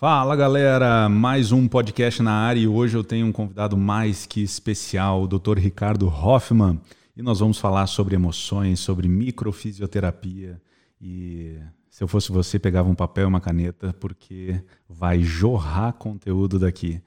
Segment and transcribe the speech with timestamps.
[0.00, 4.42] Fala galera, mais um podcast na área e hoje eu tenho um convidado mais que
[4.42, 5.58] especial, o Dr.
[5.58, 6.80] Ricardo Hoffman,
[7.14, 10.56] e nós vamos falar sobre emoções, sobre microfisioterapia
[10.98, 11.58] e
[11.90, 14.54] se eu fosse você pegava um papel e uma caneta porque
[14.88, 17.02] vai jorrar conteúdo daqui.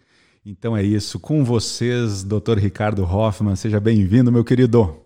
[0.46, 2.60] Então é isso, com vocês, Dr.
[2.60, 5.02] Ricardo Hoffman, seja bem-vindo, meu querido.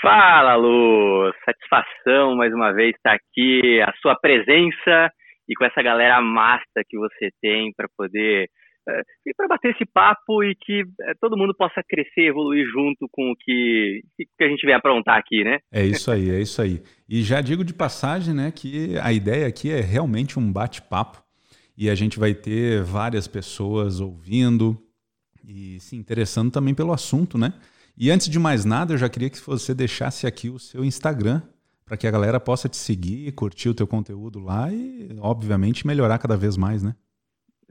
[0.00, 1.32] Fala, Lu!
[1.44, 5.10] Satisfação mais uma vez estar aqui, a sua presença
[5.48, 8.48] e com essa galera massa que você tem para poder
[8.88, 9.02] é,
[9.36, 13.36] para bater esse papo e que é, todo mundo possa crescer, evoluir junto com o
[13.36, 15.58] que, que a gente vem aprontar aqui, né?
[15.70, 16.80] É isso aí, é isso aí.
[17.08, 21.22] E já digo de passagem, né, que a ideia aqui é realmente um bate-papo
[21.76, 24.76] e a gente vai ter várias pessoas ouvindo
[25.46, 27.52] e se interessando também pelo assunto, né?
[27.96, 31.42] E antes de mais nada, eu já queria que você deixasse aqui o seu Instagram
[31.88, 36.18] para que a galera possa te seguir, curtir o teu conteúdo lá e, obviamente, melhorar
[36.18, 36.94] cada vez mais, né?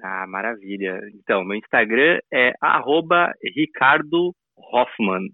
[0.04, 1.00] Ah, maravilha.
[1.16, 2.54] Então, meu Instagram é
[3.56, 5.30] Ricardo Hoffman.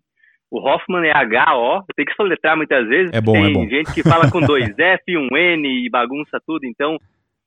[0.51, 3.11] O Hoffman é H-O, tenho que soletrar muitas vezes.
[3.13, 3.67] É bom, tem é bom.
[3.67, 6.65] gente que fala com dois F, um N e bagunça tudo.
[6.65, 6.97] Então,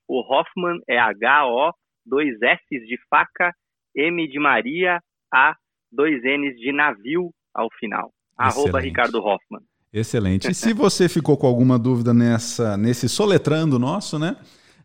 [0.08, 1.72] o Hoffman é H-O,
[2.04, 3.52] dois Fs de faca,
[3.94, 5.00] M de Maria,
[5.32, 5.54] A,
[5.92, 8.10] dois Ns de navio ao final.
[8.38, 8.58] Excelente.
[8.58, 9.62] Arroba Ricardo Hoffman.
[9.92, 10.50] Excelente.
[10.50, 14.36] E se você ficou com alguma dúvida nessa, nesse soletrando nosso, né?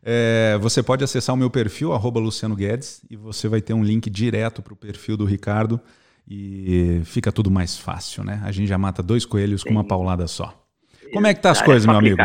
[0.03, 3.83] É, você pode acessar o meu perfil, arroba Luciano Guedes, e você vai ter um
[3.83, 5.79] link direto para o perfil do Ricardo
[6.27, 8.41] e fica tudo mais fácil, né?
[8.43, 9.69] A gente já mata dois coelhos Sim.
[9.69, 10.57] com uma paulada só.
[11.13, 12.17] Como é que tá as coisas, meu amigo?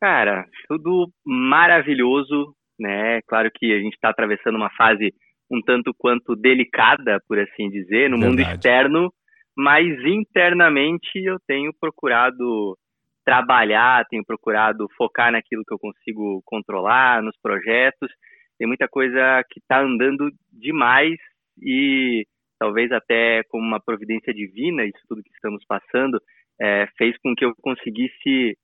[0.00, 3.20] Cara, tudo maravilhoso, né?
[3.26, 5.12] Claro que a gente está atravessando uma fase
[5.50, 8.24] um tanto quanto delicada, por assim dizer, no Verdade.
[8.26, 9.12] mundo externo
[9.56, 12.76] mas internamente eu tenho procurado
[13.24, 18.10] trabalhar, tenho procurado focar naquilo que eu consigo controlar, nos projetos.
[18.58, 21.16] Tem muita coisa que está andando demais
[21.60, 22.26] e
[22.58, 26.20] talvez até como uma providência divina, isso tudo que estamos passando,
[26.60, 28.56] é, fez com que eu conseguisse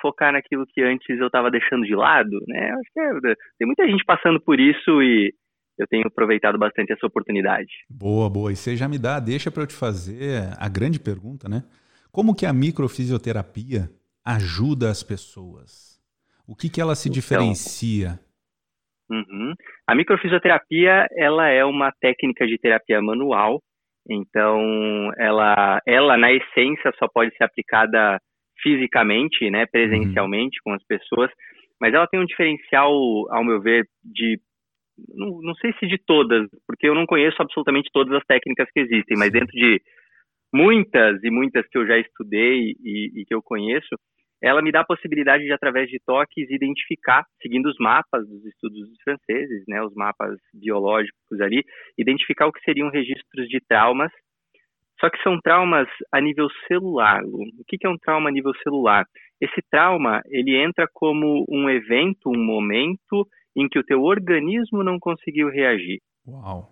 [0.00, 2.72] focar naquilo que antes eu estava deixando de lado, né?
[2.72, 5.32] Acho que é, tem muita gente passando por isso e
[5.78, 7.70] eu tenho aproveitado bastante essa oportunidade.
[7.88, 8.52] Boa, boa.
[8.52, 11.62] E você já me dá, deixa para eu te fazer a grande pergunta, né?
[12.10, 13.88] Como que a microfisioterapia
[14.24, 16.00] ajuda as pessoas?
[16.46, 18.20] O que, que ela se então, diferencia?
[19.10, 19.54] Uhum.
[19.86, 23.62] A microfisioterapia ela é uma técnica de terapia manual,
[24.08, 28.20] então ela, ela na essência só pode ser aplicada
[28.62, 30.62] fisicamente, né, presencialmente uhum.
[30.64, 31.30] com as pessoas,
[31.80, 32.92] mas ela tem um diferencial,
[33.30, 34.38] ao meu ver, de
[35.08, 38.80] não, não sei se de todas, porque eu não conheço absolutamente todas as técnicas que
[38.80, 39.80] existem, mas dentro de
[40.52, 43.96] muitas e muitas que eu já estudei e, e, que eu conheço,
[44.42, 48.88] ela me dá a possibilidade de, através de toques, identificar, seguindo os mapas dos estudos
[48.88, 51.64] dos franceses, né, os mapas biológicos ali,
[51.96, 54.10] identificar o que seriam registros de traumas,
[55.00, 57.24] só que são traumas a nível celular.
[57.24, 59.04] O que é um trauma a nível celular?
[59.40, 63.26] Esse trauma, ele entra como um evento, um momento
[63.56, 66.00] em que o teu organismo não conseguiu reagir.
[66.26, 66.70] Uau.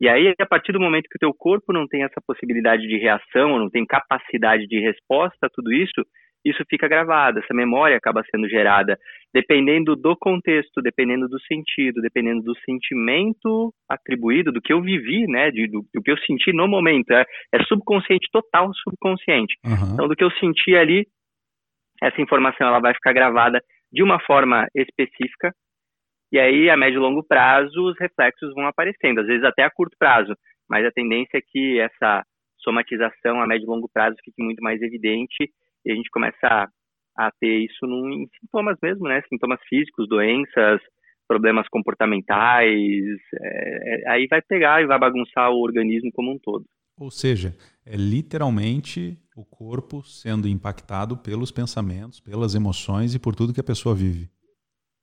[0.00, 2.98] E aí, a partir do momento que o teu corpo não tem essa possibilidade de
[2.98, 6.02] reação, não tem capacidade de resposta a tudo isso,
[6.44, 8.98] isso fica gravado, essa memória acaba sendo gerada,
[9.32, 15.52] dependendo do contexto, dependendo do sentido, dependendo do sentimento atribuído, do que eu vivi, né,
[15.52, 17.12] de, do, do, que eu senti no momento.
[17.12, 19.54] É, é subconsciente, total subconsciente.
[19.64, 19.94] Uhum.
[19.94, 21.06] Então, do que eu senti ali,
[22.02, 25.54] essa informação ela vai ficar gravada de uma forma específica,
[26.32, 29.70] e aí, a médio e longo prazo, os reflexos vão aparecendo, às vezes até a
[29.70, 30.34] curto prazo,
[30.68, 32.24] mas a tendência é que essa
[32.62, 35.52] somatização a médio e longo prazo fique muito mais evidente
[35.84, 36.68] e a gente começa a,
[37.16, 39.20] a ter isso num, em sintomas mesmo, né?
[39.28, 40.80] Sintomas físicos, doenças,
[41.28, 46.64] problemas comportamentais, é, é, aí vai pegar e vai bagunçar o organismo como um todo.
[46.98, 47.54] Ou seja,
[47.84, 53.64] é literalmente o corpo sendo impactado pelos pensamentos, pelas emoções e por tudo que a
[53.64, 54.28] pessoa vive.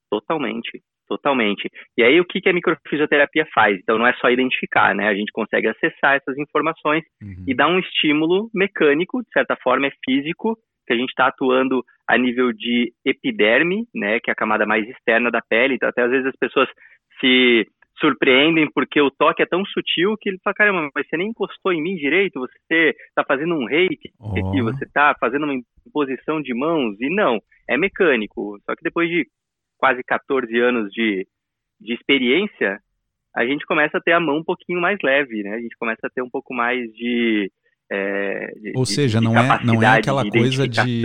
[0.10, 1.68] Totalmente, Totalmente.
[1.98, 3.80] E aí, o que, que a microfisioterapia faz?
[3.80, 5.08] Então, não é só identificar, né?
[5.08, 7.46] A gente consegue acessar essas informações uhum.
[7.48, 11.84] e dar um estímulo mecânico, de certa forma, é físico, que a gente está atuando
[12.08, 14.20] a nível de epiderme, né?
[14.20, 15.74] Que é a camada mais externa da pele.
[15.74, 16.70] Então, até às vezes as pessoas
[17.20, 17.66] se
[18.00, 21.74] surpreendem porque o toque é tão sutil que ele fala, caramba, mas você nem encostou
[21.74, 24.32] em mim direito, você está fazendo um reiki oh.
[24.32, 25.56] aqui, você está fazendo uma
[25.86, 28.58] imposição de mãos, e não, é mecânico.
[28.66, 29.28] Só que depois de
[29.80, 31.26] quase 14 anos de,
[31.80, 32.80] de experiência,
[33.36, 35.56] a gente começa a ter a mão um pouquinho mais leve, né?
[35.56, 37.52] A gente começa a ter um pouco mais de.
[37.92, 41.02] É, de Ou seja, de, não, é, não é aquela coisa de,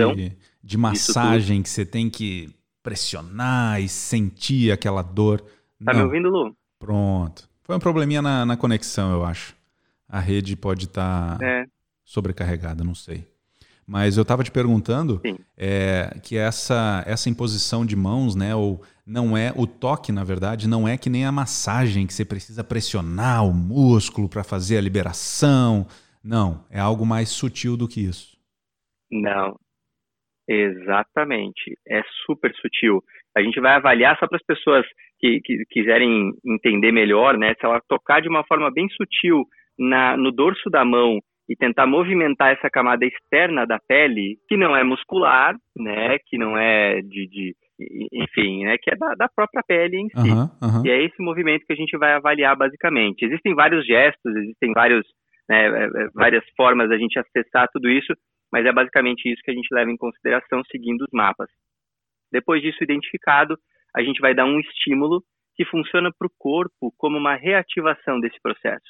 [0.63, 2.51] de massagem que você tem que
[2.83, 5.41] pressionar e sentir aquela dor.
[5.83, 6.01] Tá não.
[6.01, 6.55] me ouvindo, Lu?
[6.79, 7.49] Pronto.
[7.63, 9.57] Foi um probleminha na, na conexão, eu acho.
[10.07, 11.65] A rede pode estar tá é.
[12.05, 13.27] sobrecarregada, não sei.
[13.87, 15.21] Mas eu estava te perguntando
[15.57, 20.69] é, que essa, essa imposição de mãos, né, ou não é o toque, na verdade,
[20.69, 24.81] não é que nem a massagem que você precisa pressionar o músculo para fazer a
[24.81, 25.87] liberação.
[26.25, 28.35] Não, é algo mais sutil do que isso.
[29.11, 29.57] Não,
[30.49, 31.79] exatamente.
[31.87, 33.03] É super sutil.
[33.37, 34.87] A gente vai avaliar só para as pessoas
[35.19, 37.55] que, que, quiserem entender melhor, né?
[37.61, 39.45] Se ela tocar de uma forma bem sutil
[39.79, 44.75] na, no dorso da mão e tentar movimentar essa camada externa da pele, que não
[44.75, 47.57] é muscular, né, que não é de, de
[48.13, 50.31] enfim, né, que é da, da, própria pele em si.
[50.31, 50.87] Uhum, uhum.
[50.87, 53.25] E é esse movimento que a gente vai avaliar basicamente.
[53.25, 55.05] Existem vários gestos, existem vários,
[55.49, 58.15] né, é, é, várias formas da gente acessar tudo isso,
[58.51, 61.49] mas é basicamente isso que a gente leva em consideração seguindo os mapas.
[62.33, 63.57] Depois disso identificado,
[63.95, 65.23] a gente vai dar um estímulo
[65.57, 68.85] que funciona para o corpo como uma reativação desse processo.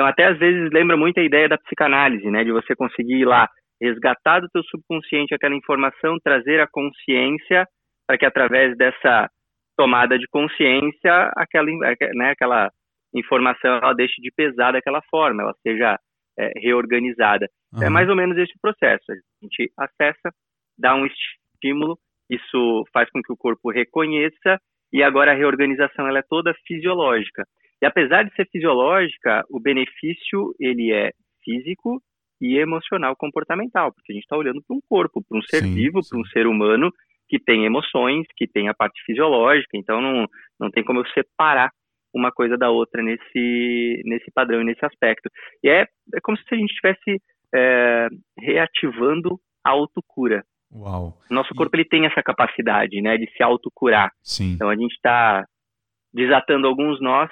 [0.00, 2.42] Então, até às vezes lembra muito a ideia da psicanálise, né?
[2.42, 3.46] De você conseguir ir lá,
[3.78, 7.66] resgatar do teu subconsciente aquela informação, trazer a consciência
[8.06, 9.28] para que através dessa
[9.76, 11.66] tomada de consciência, aquela,
[12.14, 12.70] né, aquela
[13.14, 15.98] informação ela deixe de pesar daquela forma, ela seja
[16.38, 17.46] é, reorganizada.
[17.74, 17.82] Uhum.
[17.82, 19.04] É mais ou menos esse processo.
[19.12, 19.14] A
[19.44, 20.30] gente acessa,
[20.78, 21.98] dá um estímulo,
[22.30, 24.58] isso faz com que o corpo reconheça
[24.94, 27.44] e agora a reorganização ela é toda fisiológica.
[27.82, 31.12] E apesar de ser fisiológica, o benefício ele é
[31.42, 32.02] físico
[32.40, 35.74] e emocional comportamental, porque a gente está olhando para um corpo, para um ser sim,
[35.74, 36.90] vivo, para um ser humano
[37.28, 40.26] que tem emoções, que tem a parte fisiológica, então não,
[40.58, 41.70] não tem como eu separar
[42.12, 45.30] uma coisa da outra nesse, nesse padrão e nesse aspecto.
[45.62, 47.22] E é, é como se a gente estivesse
[47.54, 50.42] é, reativando a autocura.
[50.72, 51.18] Uau.
[51.30, 51.80] Nosso corpo e...
[51.80, 54.10] ele tem essa capacidade né, de se autocurar.
[54.22, 54.54] Sim.
[54.54, 55.44] Então a gente está
[56.12, 57.30] desatando alguns nós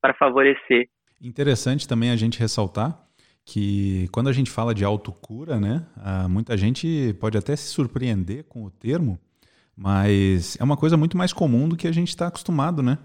[0.00, 0.88] para favorecer.
[1.20, 3.06] Interessante também a gente ressaltar
[3.44, 5.84] que quando a gente fala de autocura, né,
[6.28, 9.18] muita gente pode até se surpreender com o termo,
[9.76, 12.98] mas é uma coisa muito mais comum do que a gente está acostumado, né?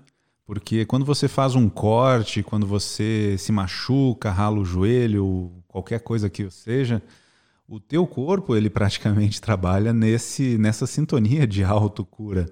[0.46, 6.30] Porque quando você faz um corte, quando você se machuca, rala o joelho, qualquer coisa
[6.30, 7.02] que seja,
[7.68, 12.46] o teu corpo ele praticamente trabalha nesse nessa sintonia de autocura.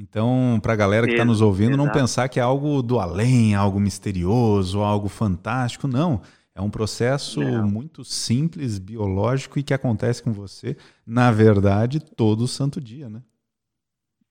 [0.00, 1.84] Então, para a galera que está nos ouvindo, Exato.
[1.84, 6.20] não pensar que é algo do além, algo misterioso, algo fantástico, não.
[6.54, 7.68] É um processo não.
[7.68, 13.20] muito simples, biológico e que acontece com você, na verdade, todo santo dia, né?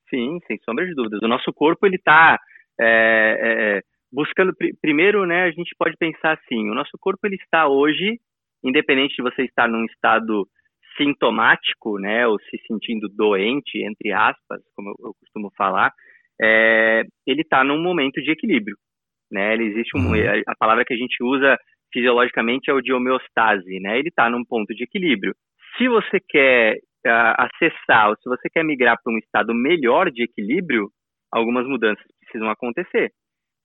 [0.09, 1.21] Sim, sem sombra de dúvidas.
[1.21, 2.39] O nosso corpo ele está
[2.79, 3.81] é, é,
[4.11, 5.43] buscando primeiro, né?
[5.43, 8.19] A gente pode pensar assim: o nosso corpo ele está hoje,
[8.63, 10.47] independente de você estar num estado
[10.97, 15.91] sintomático, né, ou se sentindo doente, entre aspas, como eu, eu costumo falar,
[16.41, 18.75] é, ele está num momento de equilíbrio,
[19.31, 19.53] né?
[19.53, 20.43] Ele existe um, uhum.
[20.47, 21.57] a palavra que a gente usa
[21.91, 23.97] fisiologicamente é o de homeostase, né?
[23.97, 25.33] Ele está num ponto de equilíbrio.
[25.77, 30.23] Se você quer uh, acessar, ou se você quer migrar para um estado melhor de
[30.23, 30.89] equilíbrio,
[31.31, 33.11] algumas mudanças precisam acontecer.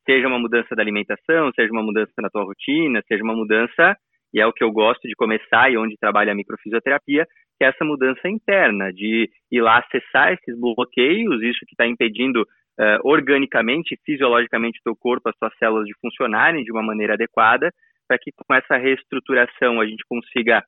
[0.06, 3.96] Seja uma mudança da alimentação, seja uma mudança na tua rotina, seja uma mudança
[4.32, 7.26] e é o que eu gosto de começar e onde trabalha a microfisioterapia,
[7.58, 12.42] que é essa mudança interna, de ir lá acessar esses bloqueios, isso que está impedindo
[12.42, 17.70] uh, organicamente, fisiologicamente o teu corpo, as tuas células de funcionarem de uma maneira adequada,
[18.08, 20.62] para que com essa reestruturação a gente consiga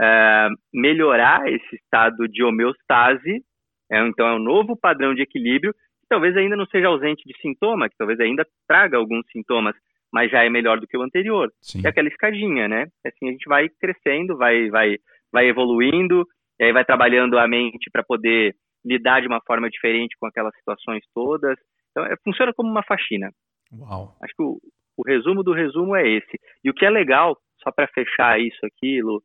[0.00, 3.42] uh, melhorar esse estado de homeostase,
[3.90, 7.38] é, então é um novo padrão de equilíbrio, que talvez ainda não seja ausente de
[7.40, 9.76] sintoma, que talvez ainda traga alguns sintomas,
[10.12, 11.50] mas já é melhor do que o anterior.
[11.60, 11.82] Sim.
[11.84, 12.86] É aquela escadinha, né?
[13.06, 14.96] Assim a gente vai crescendo, vai, vai,
[15.32, 16.26] vai evoluindo,
[16.60, 18.54] e aí vai trabalhando a mente para poder
[18.84, 21.56] lidar de uma forma diferente com aquelas situações todas.
[21.90, 23.30] Então, é, funciona como uma faxina.
[23.72, 24.14] Uau.
[24.22, 24.60] Acho que o,
[24.98, 26.38] o resumo do resumo é esse.
[26.62, 29.22] E o que é legal, só para fechar isso aqui, Lu,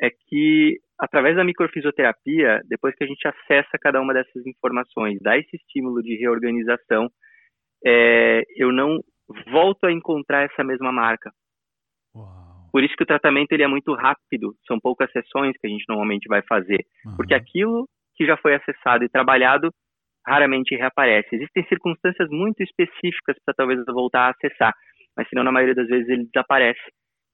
[0.00, 5.38] é que através da microfisioterapia, depois que a gente acessa cada uma dessas informações, dá
[5.38, 7.08] esse estímulo de reorganização,
[7.84, 9.00] é, eu não
[9.50, 11.32] volto a encontrar essa mesma marca.
[12.14, 12.68] Uau.
[12.72, 15.84] Por isso que o tratamento ele é muito rápido, são poucas sessões que a gente
[15.88, 17.16] normalmente vai fazer, uhum.
[17.16, 19.70] porque aquilo que já foi acessado e trabalhado
[20.26, 21.36] raramente reaparece.
[21.36, 24.74] Existem circunstâncias muito específicas para talvez voltar a acessar,
[25.16, 26.80] mas senão na maioria das vezes ele desaparece.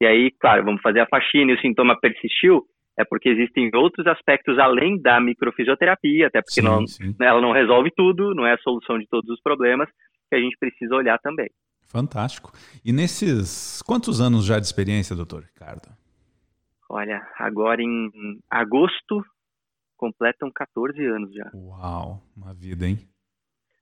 [0.01, 2.65] E aí, claro, vamos fazer a faxina e o sintoma persistiu,
[2.99, 7.15] é porque existem outros aspectos além da microfisioterapia, até porque sim, não, sim.
[7.21, 9.89] ela não resolve tudo, não é a solução de todos os problemas,
[10.29, 11.49] que a gente precisa olhar também.
[11.93, 12.51] Fantástico.
[12.83, 15.91] E nesses quantos anos já de experiência, doutor Ricardo?
[16.89, 18.11] Olha, agora em
[18.51, 19.23] agosto
[19.95, 21.51] completam 14 anos já.
[21.55, 22.99] Uau, uma vida, hein?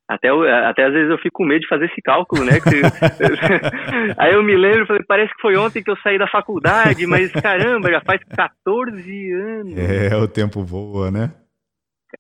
[0.09, 2.55] Até, até às vezes eu fico com medo de fazer esse cálculo, né?
[4.19, 7.31] Aí eu me lembro, falei, parece que foi ontem que eu saí da faculdade, mas
[7.31, 9.79] caramba, já faz 14 anos.
[9.79, 11.33] É, o tempo voa, né?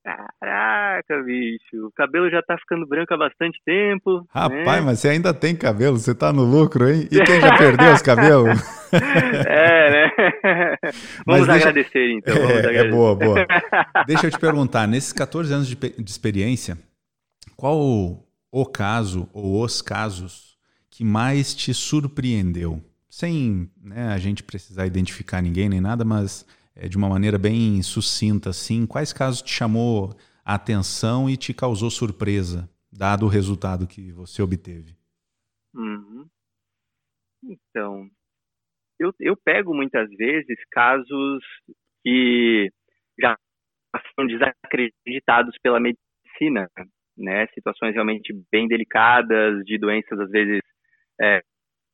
[0.03, 4.27] Caraca, bicho, o cabelo já tá ficando branco há bastante tempo.
[4.31, 4.81] Rapaz, né?
[4.81, 7.07] mas você ainda tem cabelo, você tá no lucro, hein?
[7.11, 8.59] E quem já perdeu os cabelos?
[8.93, 10.11] É, né?
[11.25, 11.69] Vamos deixa...
[11.69, 12.35] agradecer, então.
[12.35, 12.87] Vamos é, agradecer.
[12.89, 13.47] é boa, boa.
[14.05, 16.77] Deixa eu te perguntar, nesses 14 anos de, de experiência,
[17.57, 17.79] qual
[18.51, 20.59] o caso ou os casos
[20.91, 22.83] que mais te surpreendeu?
[23.09, 27.83] Sem né, a gente precisar identificar ninguém nem nada, mas é, de uma maneira bem
[27.83, 33.87] sucinta, assim, quais casos te chamou a atenção e te causou surpresa, dado o resultado
[33.87, 34.97] que você obteve?
[35.75, 36.29] Uhum.
[37.43, 38.09] Então,
[38.99, 41.43] eu, eu pego muitas vezes casos
[42.03, 42.71] que
[43.21, 43.37] já
[44.15, 46.69] são desacreditados pela medicina,
[47.17, 47.47] né?
[47.49, 50.61] Situações realmente bem delicadas, de doenças às vezes
[51.21, 51.43] é,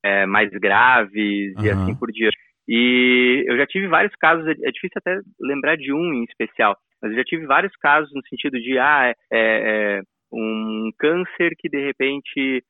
[0.05, 1.65] é, mais graves uhum.
[1.65, 2.37] e assim por diante.
[2.69, 6.77] E eu já tive vários casos, é, é difícil até lembrar de um em especial,
[7.01, 11.69] mas eu já tive vários casos no sentido de, ah, é, é um câncer que
[11.69, 12.63] de repente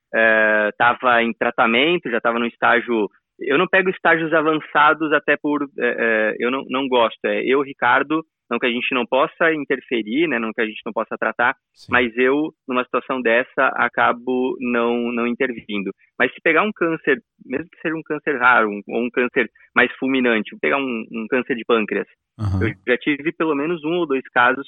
[0.71, 3.09] estava é, em tratamento, já estava no estágio.
[3.39, 5.63] Eu não pego estágios avançados até por.
[5.79, 7.25] É, é, eu não, não gosto.
[7.25, 10.81] É, eu, Ricardo, não que a gente não possa interferir, né, não que a gente
[10.85, 11.91] não possa tratar, Sim.
[11.91, 15.91] mas eu, numa situação dessa, acabo não, não intervindo.
[16.19, 19.51] Mas se pegar um câncer, mesmo que seja um câncer raro, um, ou um câncer
[19.75, 22.07] mais fulminante, pegar um, um câncer de pâncreas,
[22.39, 22.69] uhum.
[22.69, 24.67] eu já tive pelo menos um ou dois casos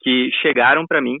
[0.00, 1.18] que chegaram para mim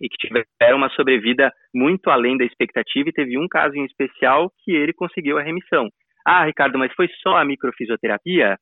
[0.00, 4.50] e que tiveram uma sobrevida muito além da expectativa, e teve um caso em especial
[4.62, 5.88] que ele conseguiu a remissão.
[6.24, 8.56] Ah, Ricardo, mas foi só a microfisioterapia?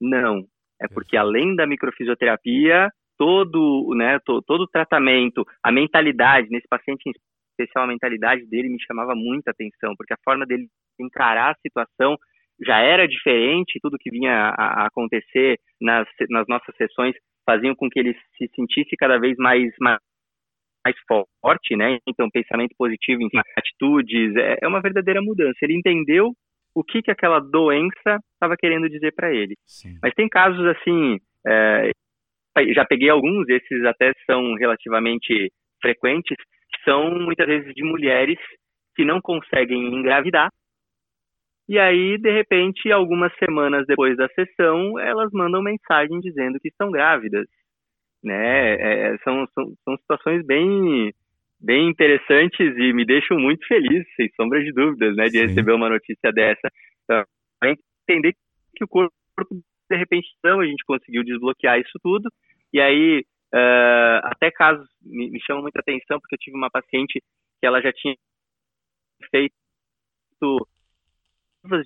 [0.00, 0.44] Não,
[0.80, 7.02] é porque além da microfisioterapia, todo, né, to, todo o tratamento, a mentalidade, nesse paciente
[7.06, 7.12] em
[7.58, 10.66] especial, a mentalidade dele me chamava muita atenção, porque a forma dele
[11.00, 12.16] encarar a situação
[12.64, 17.14] já era diferente, tudo que vinha a, acontecer nas, nas nossas sessões
[17.44, 19.98] faziam com que ele se sentisse cada vez mais, mais,
[20.84, 20.96] mais
[21.42, 21.98] forte, né?
[22.08, 25.56] Então, pensamento positivo, enfim, atitudes, é, é uma verdadeira mudança.
[25.62, 26.32] Ele entendeu
[26.76, 29.56] o que, que aquela doença estava querendo dizer para ele.
[29.66, 29.98] Sim.
[30.02, 31.90] Mas tem casos assim, é,
[32.74, 38.38] já peguei alguns, esses até são relativamente frequentes, que são muitas vezes de mulheres
[38.94, 40.50] que não conseguem engravidar.
[41.66, 46.90] E aí, de repente, algumas semanas depois da sessão, elas mandam mensagem dizendo que estão
[46.90, 47.46] grávidas.
[48.22, 48.74] Né?
[48.74, 51.10] É, são, são, são situações bem
[51.60, 55.46] bem interessantes e me deixam muito feliz, sem sombra de dúvidas, né, de Sim.
[55.46, 56.68] receber uma notícia dessa.
[57.04, 57.24] Então,
[58.08, 58.34] entender
[58.74, 59.12] que o corpo,
[59.90, 62.30] de repente, não, a gente conseguiu desbloquear isso tudo,
[62.72, 67.22] e aí, uh, até casos me, me chamam muita atenção, porque eu tive uma paciente
[67.60, 68.14] que ela já tinha
[69.30, 69.54] feito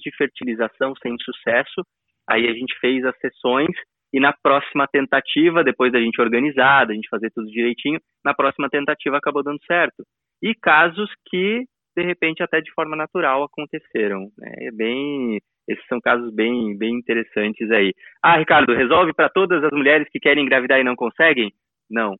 [0.00, 1.86] de fertilização sem sucesso,
[2.28, 3.70] aí a gente fez as sessões
[4.12, 8.68] e na próxima tentativa, depois da gente organizar, da gente fazer tudo direitinho, na próxima
[8.68, 10.04] tentativa acabou dando certo.
[10.42, 11.64] E casos que,
[11.96, 14.30] de repente, até de forma natural aconteceram.
[14.36, 14.52] Né?
[14.60, 15.38] É bem,
[15.68, 17.92] esses são casos bem, bem interessantes aí.
[18.22, 21.52] Ah, Ricardo, resolve para todas as mulheres que querem engravidar e não conseguem?
[21.88, 22.16] Não.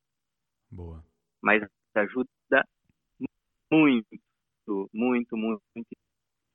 [0.70, 1.02] Boa.
[1.42, 1.62] Mas
[1.96, 2.64] ajuda
[3.72, 4.04] muito,
[4.92, 5.60] muito, muito.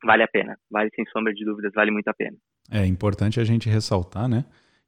[0.04, 0.58] Vale a pena.
[0.72, 2.38] Vale, sem sombra de dúvidas, vale muito a pena.
[2.72, 4.46] É importante a gente ressaltar, né?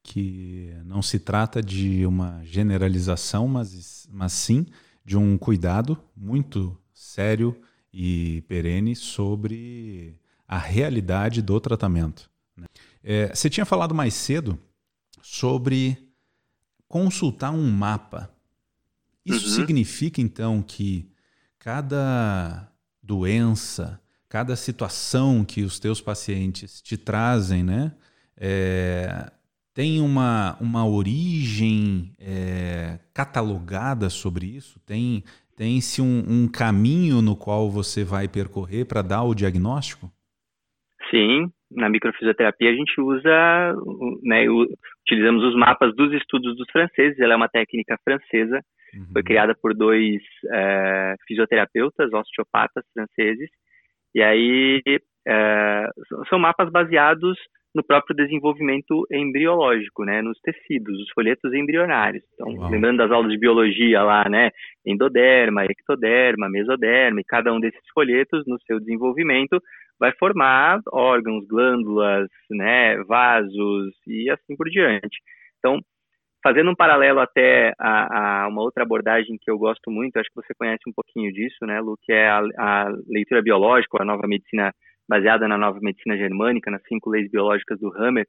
[0.08, 4.66] Que não se trata de uma generalização, mas, mas sim
[5.04, 7.60] de um cuidado muito sério
[7.94, 12.32] e perene sobre a realidade do tratamento.
[12.56, 12.68] Né?
[13.04, 14.58] É, você tinha falado mais cedo
[15.22, 15.98] sobre
[16.88, 18.32] consultar um mapa.
[19.26, 19.56] Isso uhum.
[19.56, 21.12] significa então que
[21.60, 22.72] cada
[23.04, 24.00] doença,
[24.30, 27.92] cada situação que os teus pacientes te trazem, né,
[28.38, 29.32] é,
[29.78, 34.84] tem uma, uma origem é, catalogada sobre isso?
[34.84, 35.22] Tem
[35.56, 40.10] tem-se um, um, caminho no qual você vai percorrer para dar o diagnóstico?
[41.12, 43.76] Sim, na microfisioterapia a gente usa,
[44.24, 44.50] né,
[45.06, 47.20] utilizamos os mapas dos estudos dos franceses.
[47.20, 48.60] Ela é uma técnica francesa,
[48.96, 49.14] uhum.
[49.14, 53.50] foi criada por dois é, fisioterapeutas, osteopatas franceses.
[54.16, 54.82] E aí
[55.28, 55.90] é,
[56.30, 57.38] são mapas baseados
[57.78, 62.24] no próprio desenvolvimento embriológico, né, nos tecidos, os folhetos embrionários.
[62.34, 62.72] Então, Uau.
[62.72, 64.50] lembrando das aulas de biologia lá, né,
[64.84, 69.62] endoderma, ectoderma, mesoderma, e cada um desses folhetos no seu desenvolvimento
[70.00, 75.22] vai formar órgãos, glândulas, né, vasos e assim por diante.
[75.60, 75.80] Então,
[76.44, 80.42] fazendo um paralelo até a, a, uma outra abordagem que eu gosto muito, acho que
[80.42, 84.28] você conhece um pouquinho disso, né, Lu, que é a, a leitura biológica, a nova
[84.28, 84.74] medicina
[85.08, 88.26] baseada na nova medicina germânica, nas cinco leis biológicas do Hammer.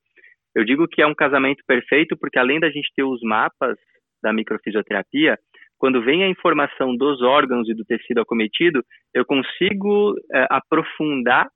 [0.55, 3.77] Eu digo que é um casamento perfeito porque além da gente ter os mapas
[4.23, 5.39] da microfisioterapia,
[5.79, 8.83] quando vem a informação dos órgãos e do tecido acometido,
[9.15, 11.49] eu consigo é, aprofundar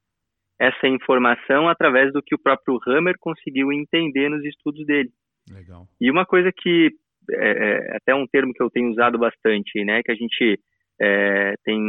[0.61, 5.11] essa informação através do que o próprio Hammer conseguiu entender nos estudos dele.
[5.51, 5.89] Legal.
[6.01, 6.91] E uma coisa que
[7.33, 10.61] é, até um termo que eu tenho usado bastante, né, que a gente
[11.01, 11.81] é, tem,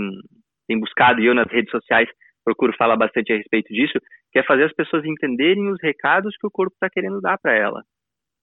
[0.67, 2.09] tem buscado e eu nas redes sociais
[2.43, 3.99] procuro falar bastante a respeito disso,
[4.31, 7.55] que é fazer as pessoas entenderem os recados que o corpo está querendo dar para
[7.55, 7.81] ela,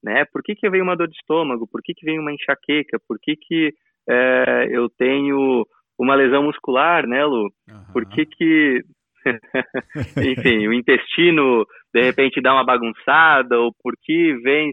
[0.03, 0.25] né?
[0.33, 1.69] Por que, que vem uma dor de estômago?
[1.71, 2.99] Por que, que vem uma enxaqueca?
[3.07, 3.73] Por que, que
[4.09, 5.67] é, eu tenho
[5.99, 7.45] uma lesão muscular, né, Lu?
[7.69, 7.93] Uhum.
[7.93, 8.83] Por que que
[10.17, 14.73] enfim, o intestino de repente dá uma bagunçada, ou porque vem,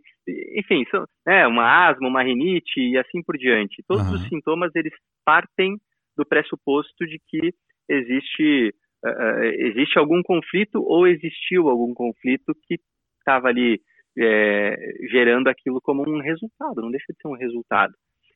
[0.56, 3.84] enfim, são, né, uma asma, uma rinite e assim por diante.
[3.88, 4.16] Todos uhum.
[4.16, 4.94] os sintomas eles
[5.26, 5.78] partem
[6.16, 7.54] do pressuposto de que
[7.90, 8.74] existe
[9.06, 12.80] uh, existe algum conflito ou existiu algum conflito que
[13.20, 13.80] estava ali
[14.18, 14.75] é,
[15.12, 17.94] gerando aquilo como um resultado, não deixa de ser um resultado.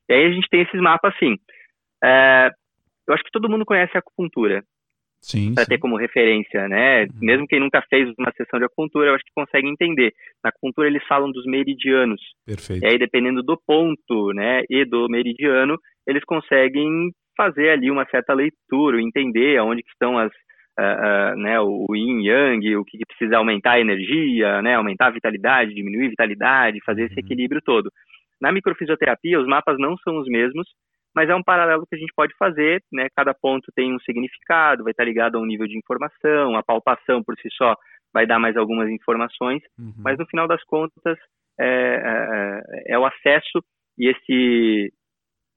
[0.10, 1.38] E aí a gente tem esses mapas assim.
[2.04, 2.50] É,
[3.08, 4.64] eu acho que todo mundo conhece a acupuntura,
[5.22, 5.54] Sim.
[5.54, 7.04] Para ter como referência, né?
[7.04, 7.10] Uhum.
[7.22, 10.12] Mesmo quem nunca fez uma sessão de acupuntura, eu acho que consegue entender.
[10.44, 12.20] Na acupuntura eles falam dos meridianos.
[12.46, 12.84] Perfeito.
[12.84, 15.78] E aí, dependendo do ponto, né, e do meridiano,
[16.08, 20.32] eles conseguem fazer ali uma certa leitura, entender aonde que estão as,
[20.80, 25.12] uh, uh, né, o yin yang, o que precisa aumentar a energia, né, aumentar a
[25.12, 27.26] vitalidade, diminuir a vitalidade, fazer esse uhum.
[27.26, 27.92] equilíbrio todo.
[28.40, 30.68] Na microfisioterapia, os mapas não são os mesmos,
[31.16, 33.08] mas é um paralelo que a gente pode fazer, né?
[33.16, 37.22] Cada ponto tem um significado, vai estar ligado a um nível de informação, a palpação
[37.24, 37.76] por si só
[38.14, 39.94] vai dar mais algumas informações, uhum.
[39.98, 41.18] mas no final das contas
[41.60, 42.02] é,
[42.88, 43.64] é, é o acesso
[43.98, 44.94] e esse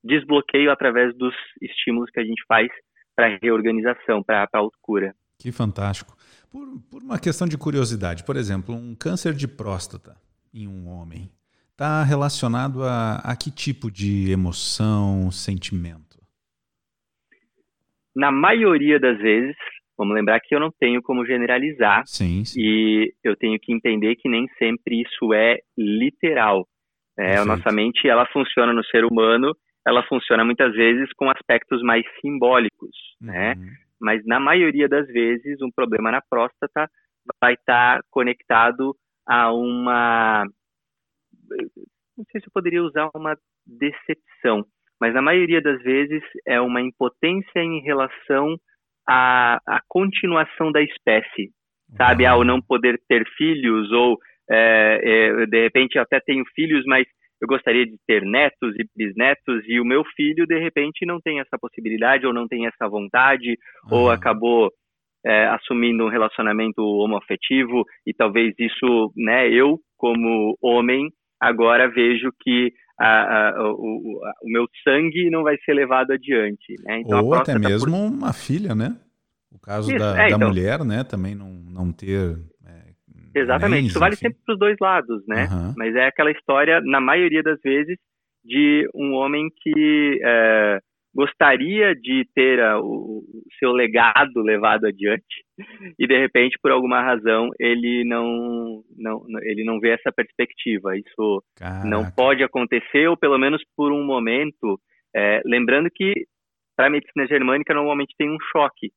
[0.04, 2.68] desbloqueio através dos estímulos que a gente faz
[3.14, 5.14] para reorganização, para a autocura.
[5.38, 6.16] Que fantástico.
[6.50, 10.16] Por, por uma questão de curiosidade, por exemplo, um câncer de próstata
[10.52, 11.30] em um homem,
[11.72, 16.22] está relacionado a, a que tipo de emoção, sentimento?
[18.14, 19.56] Na maioria das vezes,
[19.98, 22.04] vamos lembrar que eu não tenho como generalizar.
[22.06, 22.60] Sim, sim.
[22.60, 26.66] E eu tenho que entender que nem sempre isso é literal.
[27.18, 29.54] É, a nossa mente, ela funciona no ser humano,
[29.86, 33.54] ela funciona muitas vezes com aspectos mais simbólicos, né?
[33.54, 33.60] uhum.
[33.64, 33.76] né?
[34.00, 36.90] Mas na maioria das vezes, um problema na próstata
[37.40, 38.94] vai estar conectado
[39.26, 40.44] a uma
[42.16, 44.64] não sei se eu poderia usar uma decepção,
[45.00, 48.56] mas na maioria das vezes é uma impotência em relação
[49.06, 51.50] à, à continuação da espécie,
[51.96, 52.24] sabe?
[52.24, 54.18] Ao não poder ter filhos, ou
[54.50, 57.06] é, é, de repente eu até tenho filhos, mas
[57.44, 61.40] eu gostaria de ter netos e bisnetos, e o meu filho, de repente, não tem
[61.40, 63.58] essa possibilidade, ou não tem essa vontade,
[63.90, 63.98] uhum.
[63.98, 64.70] ou acabou
[65.24, 72.72] é, assumindo um relacionamento homoafetivo, e talvez isso, né, eu, como homem, agora vejo que
[72.98, 76.74] a, a, o, a, o, meu sangue não vai ser levado adiante.
[76.84, 77.00] Né?
[77.00, 78.16] Então, Ou até mesmo por...
[78.16, 78.96] uma filha, né?
[79.50, 80.48] O caso Isso, da, é, da então...
[80.48, 81.04] mulher, né?
[81.04, 82.36] Também não, não ter.
[83.34, 84.28] Exatamente, isso vale enfim.
[84.28, 85.48] sempre para os dois lados, né?
[85.50, 85.74] Uhum.
[85.76, 87.98] Mas é aquela história, na maioria das vezes,
[88.44, 90.78] de um homem que é,
[91.14, 95.24] gostaria de ter a, o, o, seu legado levado adiante
[95.98, 101.42] e de repente por alguma razão ele não não ele não vê essa perspectiva isso
[101.56, 101.88] Caraca.
[101.88, 104.78] não pode acontecer ou pelo menos por um momento
[105.14, 106.26] é, lembrando que
[106.76, 108.90] para a medicina germânica normalmente tem um choque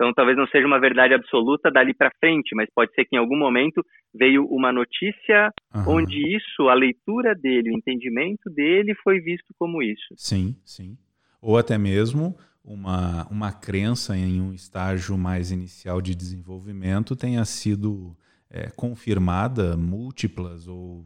[0.00, 3.18] então talvez não seja uma verdade absoluta dali para frente mas pode ser que em
[3.18, 3.84] algum momento
[4.14, 5.96] veio uma notícia uhum.
[5.96, 10.96] onde isso a leitura dele o entendimento dele foi visto como isso sim sim
[11.42, 12.34] ou até mesmo
[12.64, 18.16] uma, uma crença em um estágio mais inicial de desenvolvimento tenha sido
[18.50, 21.04] é, confirmada múltiplas ou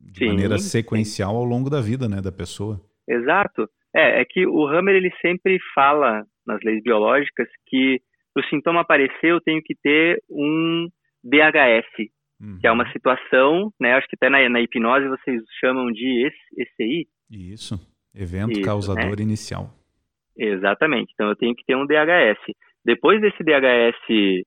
[0.00, 1.36] de sim, maneira sequencial sim.
[1.36, 2.80] ao longo da vida né, da pessoa.
[3.08, 3.68] Exato.
[3.94, 8.00] É, é que o Hammer ele sempre fala nas leis biológicas que
[8.36, 10.88] o sintoma aparecer eu tenho que ter um
[11.22, 12.08] DHS,
[12.40, 12.58] uhum.
[12.60, 13.94] que é uma situação, né?
[13.94, 17.06] Acho que até na, na hipnose vocês chamam de ECI.
[17.30, 17.78] Isso.
[18.14, 19.22] Evento Isso, causador né?
[19.22, 19.70] inicial.
[20.36, 21.12] Exatamente.
[21.14, 22.40] Então eu tenho que ter um DHS.
[22.84, 24.44] Depois desse DHS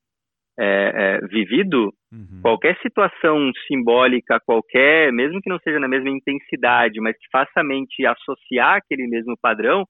[0.58, 2.42] é, é, vivido, uhum.
[2.42, 7.64] qualquer situação simbólica, qualquer, mesmo que não seja na mesma intensidade, mas que faça a
[7.64, 9.86] mente associar aquele mesmo padrão,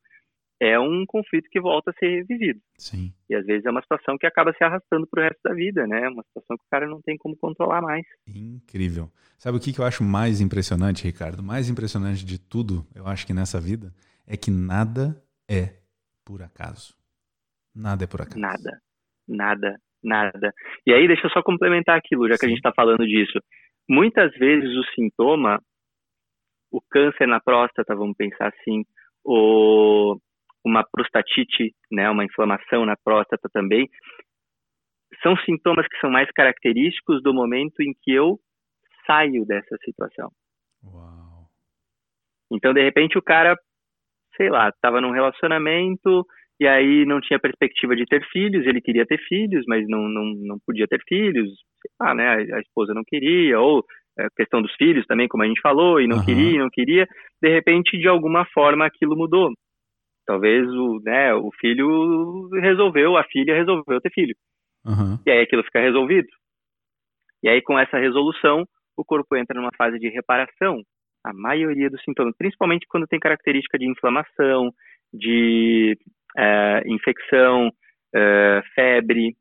[0.59, 2.59] é um conflito que volta a ser vivido.
[2.77, 3.13] Sim.
[3.29, 5.85] E às vezes é uma situação que acaba se arrastando para o resto da vida,
[5.85, 6.07] né?
[6.07, 8.05] Uma situação que o cara não tem como controlar mais.
[8.27, 9.09] Incrível.
[9.37, 11.43] Sabe o que eu acho mais impressionante, Ricardo?
[11.43, 13.93] Mais impressionante de tudo, eu acho que nessa vida,
[14.25, 15.73] é que nada é
[16.23, 16.95] por acaso.
[17.75, 18.39] Nada é por acaso.
[18.39, 18.81] Nada.
[19.27, 19.79] Nada.
[20.01, 20.53] Nada.
[20.85, 22.45] E aí, deixa eu só complementar aquilo, já que Sim.
[22.45, 23.39] a gente está falando disso.
[23.89, 25.59] Muitas vezes o sintoma,
[26.71, 28.85] o câncer na próstata, vamos pensar assim,
[29.23, 30.21] ou
[30.65, 33.87] uma prostatite, né, uma inflamação na próstata também,
[35.21, 38.39] são sintomas que são mais característicos do momento em que eu
[39.05, 40.29] saio dessa situação.
[40.83, 41.45] Uau.
[42.51, 43.55] Então, de repente, o cara,
[44.35, 46.25] sei lá, estava num relacionamento
[46.59, 50.23] e aí não tinha perspectiva de ter filhos, ele queria ter filhos, mas não, não,
[50.41, 51.49] não podia ter filhos,
[51.81, 53.83] sei lá, né, a, a esposa não queria, ou
[54.17, 56.25] a questão dos filhos também, como a gente falou, e não uhum.
[56.25, 57.07] queria, não queria,
[57.41, 59.51] de repente, de alguma forma, aquilo mudou.
[60.25, 64.35] Talvez o, né, o filho resolveu, a filha resolveu ter filho.
[64.85, 65.19] Uhum.
[65.25, 66.27] E aí aquilo fica resolvido.
[67.43, 68.65] E aí, com essa resolução,
[68.97, 70.81] o corpo entra numa fase de reparação.
[71.23, 74.71] A maioria dos sintomas, principalmente quando tem característica de inflamação,
[75.13, 75.97] de
[76.37, 77.71] é, infecção,
[78.15, 79.35] é, febre,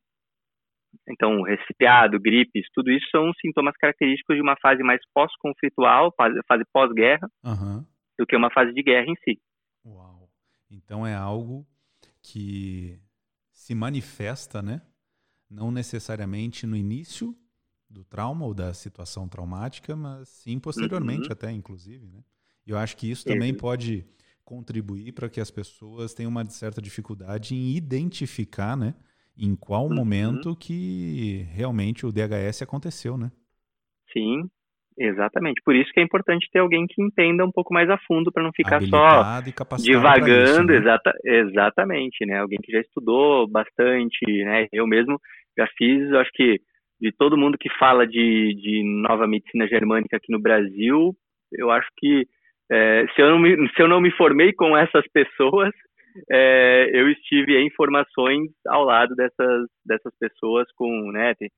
[1.09, 6.65] então resfriado, gripes, tudo isso são sintomas característicos de uma fase mais pós-conflitual, fase, fase
[6.73, 7.85] pós-guerra, uhum.
[8.19, 9.39] do que uma fase de guerra em si.
[9.85, 10.14] Uau.
[10.71, 11.67] Então é algo
[12.23, 12.99] que
[13.53, 14.83] se manifesta, né?
[15.49, 17.37] Não necessariamente no início
[17.89, 21.33] do trauma ou da situação traumática, mas sim posteriormente uhum.
[21.33, 22.25] até, inclusive, né?
[22.67, 23.59] Eu acho que isso também uhum.
[23.59, 24.07] pode
[24.45, 28.95] contribuir para que as pessoas tenham uma certa dificuldade em identificar, né?
[29.37, 29.95] Em qual uhum.
[29.95, 33.31] momento que realmente o DHS aconteceu, né?
[34.13, 34.49] Sim,
[34.99, 35.61] Exatamente.
[35.65, 38.43] Por isso que é importante ter alguém que entenda um pouco mais a fundo para
[38.43, 40.45] não ficar Habilitado só divagando.
[40.45, 40.77] Isso, né?
[40.77, 42.39] exata, exatamente, né?
[42.39, 44.69] Alguém que já estudou bastante, né?
[44.73, 45.19] Eu mesmo
[45.59, 46.61] já fiz, acho que
[47.01, 51.13] de todo mundo que fala de, de nova medicina germânica aqui no Brasil,
[51.53, 52.27] eu acho que
[52.71, 55.71] é, se, eu não me, se eu não me formei com essas pessoas,
[56.31, 61.51] é, eu estive em formações ao lado dessas, dessas pessoas com, né, tem,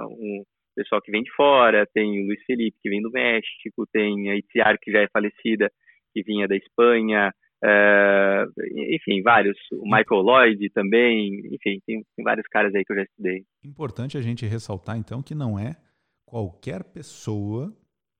[0.00, 0.42] um,
[0.78, 4.36] pessoal que vem de fora, tem o Luiz Felipe, que vem do México, tem a
[4.36, 5.70] Itziar, que já é falecida,
[6.14, 8.62] que vinha da Espanha, uh,
[8.94, 9.58] enfim, vários.
[9.72, 13.44] O Michael Lloyd também, enfim, tem, tem vários caras aí que eu já estudei.
[13.64, 15.76] Importante a gente ressaltar, então, que não é
[16.24, 17.76] qualquer pessoa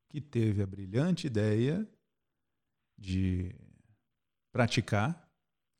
[0.08, 1.86] que teve a brilhante ideia
[2.98, 3.54] de
[4.52, 5.28] praticar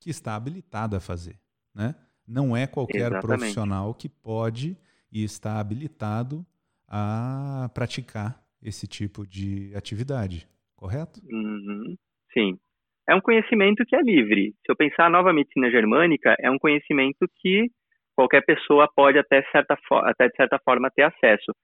[0.01, 1.41] que está habilitada a fazer,
[1.75, 1.97] né?
[2.25, 3.27] Não é qualquer Exatamente.
[3.27, 4.77] profissional que pode
[5.11, 6.47] e está habilitado
[6.89, 11.21] a praticar esse tipo de atividade, correto?
[11.31, 11.97] Uhum.
[12.33, 12.59] Sim.
[13.09, 14.55] É um conhecimento que é livre.
[14.65, 17.71] Se eu pensar a nova medicina germânica, é um conhecimento que
[18.15, 21.55] qualquer pessoa pode até, certa até de certa forma ter acesso.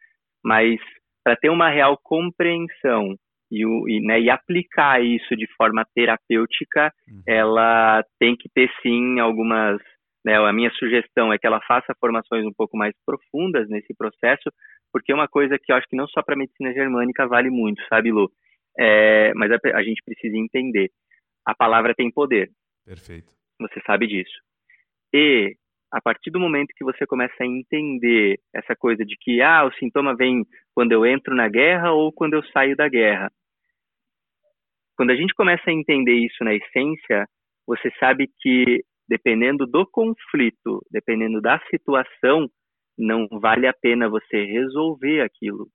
[0.43, 0.81] Mas
[1.25, 3.17] para ter uma real compreensão
[3.51, 7.23] e, o, e, né, e, aplicar isso de forma terapêutica, uhum.
[7.27, 9.81] ela tem que ter sim algumas.
[10.25, 14.51] Né, a minha sugestão é que ela faça formações um pouco mais profundas nesse processo,
[14.91, 17.51] porque é uma coisa que eu acho que não só para a medicina germânica vale
[17.51, 18.31] muito, sabe, Lu?
[18.79, 20.91] É, mas a, a, gente precisa entender.
[21.45, 22.51] A palavra tem poder.
[22.87, 23.33] Perfeito.
[23.61, 24.35] Você sabe disso.
[25.13, 25.57] E
[25.93, 29.73] a partir do momento que você começa a entender essa coisa de que ah, o
[29.75, 33.31] sintoma vem quando eu entro na guerra ou quando eu saio da guerra.
[34.97, 37.29] Quando a gente começa a entender isso na essência,
[37.67, 42.49] você sabe que dependendo do conflito, dependendo da situação,
[42.97, 45.69] não vale a pena você resolver aquilo.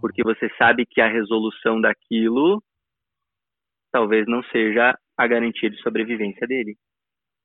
[0.00, 2.62] Porque você sabe que a resolução daquilo
[3.92, 6.76] talvez não seja a garantia de sobrevivência dele.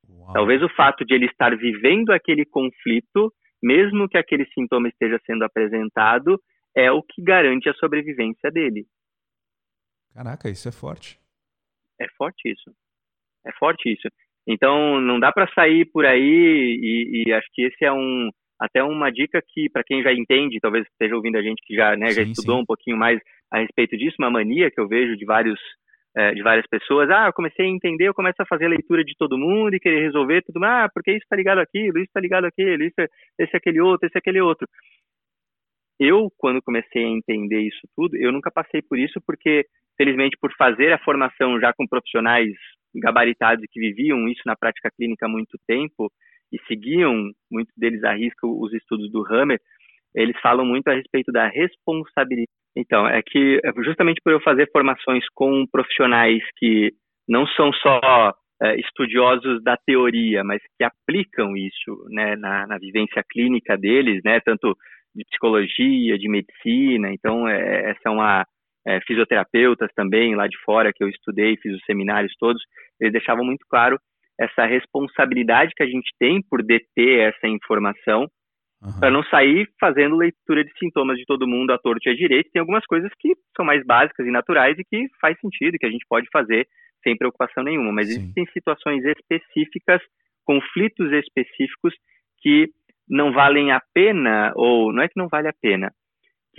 [0.09, 0.33] Uau.
[0.33, 3.31] Talvez o fato de ele estar vivendo aquele conflito,
[3.62, 6.41] mesmo que aquele sintoma esteja sendo apresentado,
[6.75, 8.88] é o que garante a sobrevivência dele.
[10.13, 11.19] Caraca, isso é forte.
[11.99, 12.75] É forte isso.
[13.45, 14.07] É forte isso.
[14.49, 16.19] Então, não dá para sair por aí
[16.81, 20.59] e, e, acho que esse é um até uma dica que, para quem já entende,
[20.59, 22.62] talvez esteja ouvindo a gente que já, né, já sim, estudou sim.
[22.63, 25.59] um pouquinho mais a respeito disso, uma mania que eu vejo de vários
[26.17, 27.09] é, de várias pessoas.
[27.12, 29.79] Ah, eu comecei a entender, eu começo a fazer a leitura de todo mundo e
[29.79, 30.63] querer resolver tudo.
[30.63, 33.07] Ah, porque isso está ligado aquilo, isso está ligado aquilo, isso é,
[33.38, 34.67] esse é aquele outro, esse é aquele outro.
[35.99, 40.51] Eu, quando comecei a entender isso tudo, eu nunca passei por isso porque, felizmente, por
[40.57, 42.49] fazer a formação já com profissionais
[42.95, 46.12] gabaritados que viviam isso na prática clínica há muito tempo,
[46.52, 49.60] e seguiam, muitos deles arriscam os estudos do Hammer,
[50.15, 52.49] eles falam muito a respeito da responsabilidade.
[52.75, 56.91] Então, é que justamente por eu fazer formações com profissionais que
[57.28, 63.23] não são só uh, estudiosos da teoria, mas que aplicam isso né, na, na, vivência
[63.30, 64.75] clínica deles, né, tanto
[65.15, 67.12] de psicologia, de medicina.
[67.12, 68.45] Então, é, essa é uma
[68.87, 72.61] é, fisioterapeutas também lá de fora que eu estudei, fiz os seminários todos.
[72.99, 73.99] Eles deixavam muito claro
[74.39, 78.27] essa responsabilidade que a gente tem por deter essa informação
[78.81, 78.97] Uhum.
[78.97, 82.49] Para não sair fazendo leitura de sintomas de todo mundo à torto e à direita.
[82.51, 85.91] Tem algumas coisas que são mais básicas e naturais e que faz sentido, que a
[85.91, 86.65] gente pode fazer
[87.03, 87.91] sem preocupação nenhuma.
[87.91, 88.19] Mas Sim.
[88.21, 90.01] existem situações específicas,
[90.45, 91.93] conflitos específicos
[92.41, 92.69] que
[93.07, 95.91] não valem a pena, ou não é que não vale a pena,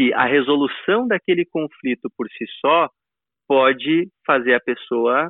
[0.01, 2.89] que a resolução daquele conflito por si só
[3.47, 5.29] pode fazer a pessoa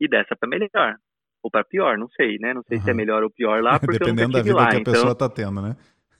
[0.00, 0.96] ir dessa para melhor
[1.42, 2.54] ou para pior, não sei, né?
[2.54, 2.84] Não sei uhum.
[2.84, 4.94] se é melhor ou pior lá, porque Dependendo da vida lá, que a então...
[4.94, 5.76] pessoa está tendo, né?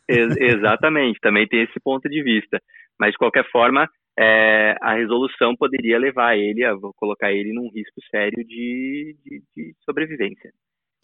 [0.06, 2.60] Ex exatamente, também tem esse ponto de vista.
[3.00, 8.02] Mas, de qualquer forma, é, a resolução poderia levar ele, a colocar ele num risco
[8.10, 10.52] sério de, de, de sobrevivência.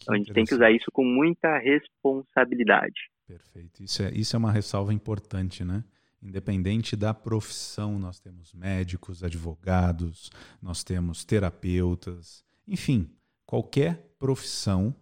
[0.03, 3.09] então, a gente tem que usar isso com muita responsabilidade.
[3.25, 3.81] Perfeito.
[3.81, 5.83] Isso é, isso é uma ressalva importante, né?
[6.21, 10.29] Independente da profissão, nós temos médicos, advogados,
[10.61, 13.09] nós temos terapeutas, enfim,
[13.45, 14.93] qualquer profissão,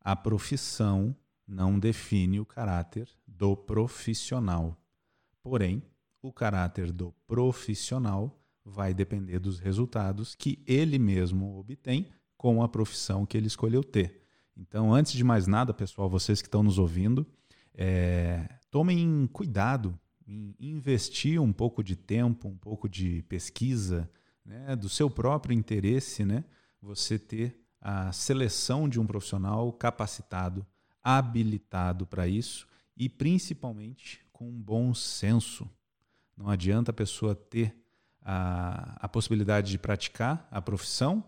[0.00, 4.76] a profissão não define o caráter do profissional.
[5.42, 5.82] Porém,
[6.20, 13.24] o caráter do profissional vai depender dos resultados que ele mesmo obtém com a profissão
[13.24, 14.22] que ele escolheu ter.
[14.54, 17.26] Então, antes de mais nada, pessoal, vocês que estão nos ouvindo,
[17.74, 19.98] é, tomem cuidado
[20.28, 24.08] em investir um pouco de tempo, um pouco de pesquisa,
[24.44, 26.44] né, do seu próprio interesse, né,
[26.80, 30.66] você ter a seleção de um profissional capacitado
[31.02, 35.68] habilitado para isso e principalmente com um bom senso.
[36.36, 37.74] Não adianta a pessoa ter
[38.20, 41.24] a, a possibilidade de praticar a profissão,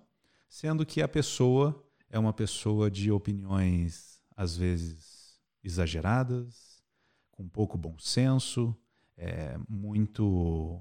[0.48, 6.82] sendo que a pessoa é uma pessoa de opiniões às vezes exageradas,
[7.30, 8.76] com pouco bom senso,
[9.20, 10.80] é, muito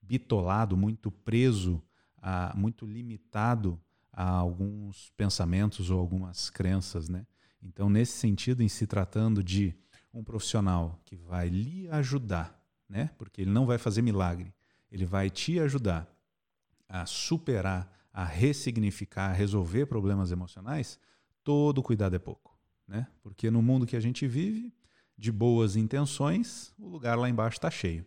[0.00, 1.82] bitolado, muito preso,
[2.16, 3.78] a, muito limitado
[4.10, 7.26] a alguns pensamentos ou algumas crenças, né?
[7.62, 9.74] Então, nesse sentido, em se tratando de
[10.12, 12.58] um profissional que vai lhe ajudar,
[12.88, 13.10] né?
[13.18, 14.54] porque ele não vai fazer milagre,
[14.90, 16.08] ele vai te ajudar
[16.88, 20.98] a superar, a ressignificar, a resolver problemas emocionais,
[21.44, 22.56] todo cuidado é pouco.
[22.86, 23.06] Né?
[23.22, 24.72] Porque no mundo que a gente vive,
[25.18, 28.04] de boas intenções, o lugar lá embaixo está cheio.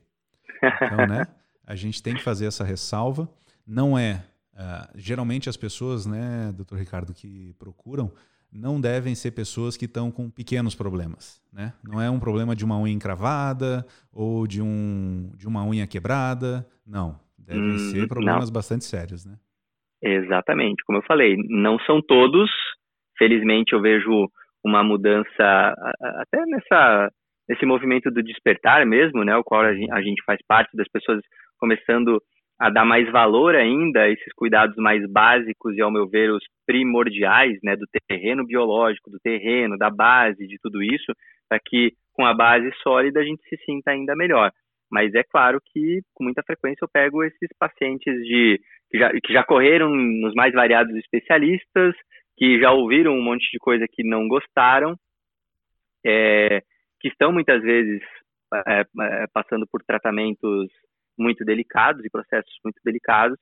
[0.57, 1.25] Então, né,
[1.65, 3.29] a gente tem que fazer essa ressalva.
[3.65, 4.23] Não é.
[4.53, 8.11] Uh, geralmente as pessoas, né, doutor Ricardo, que procuram
[8.51, 11.41] não devem ser pessoas que estão com pequenos problemas.
[11.53, 11.73] Né?
[11.83, 16.67] Não é um problema de uma unha encravada ou de, um, de uma unha quebrada.
[16.85, 17.19] Não.
[17.37, 18.53] Devem hum, ser problemas não.
[18.53, 19.25] bastante sérios.
[19.25, 19.35] Né?
[20.01, 20.83] Exatamente.
[20.83, 22.49] Como eu falei, não são todos.
[23.17, 24.29] Felizmente, eu vejo
[24.63, 25.73] uma mudança
[26.21, 27.09] até nessa
[27.49, 31.19] nesse movimento do despertar mesmo, né, o qual a gente, faz parte das pessoas
[31.57, 32.21] começando
[32.59, 36.43] a dar mais valor ainda a esses cuidados mais básicos e, ao meu ver, os
[36.67, 41.11] primordiais, né, do terreno biológico, do terreno, da base, de tudo isso,
[41.49, 44.51] para que com a base sólida a gente se sinta ainda melhor.
[44.91, 48.59] Mas é claro que, com muita frequência, eu pego esses pacientes de
[48.91, 51.95] que já, que já correram nos mais variados especialistas,
[52.39, 54.95] que já ouviram um monte de coisa que não gostaram,
[56.05, 56.61] é,
[57.01, 58.01] que estão muitas vezes
[58.65, 60.71] é, é passando por tratamentos
[61.17, 63.37] muito delicados e processos muito delicados.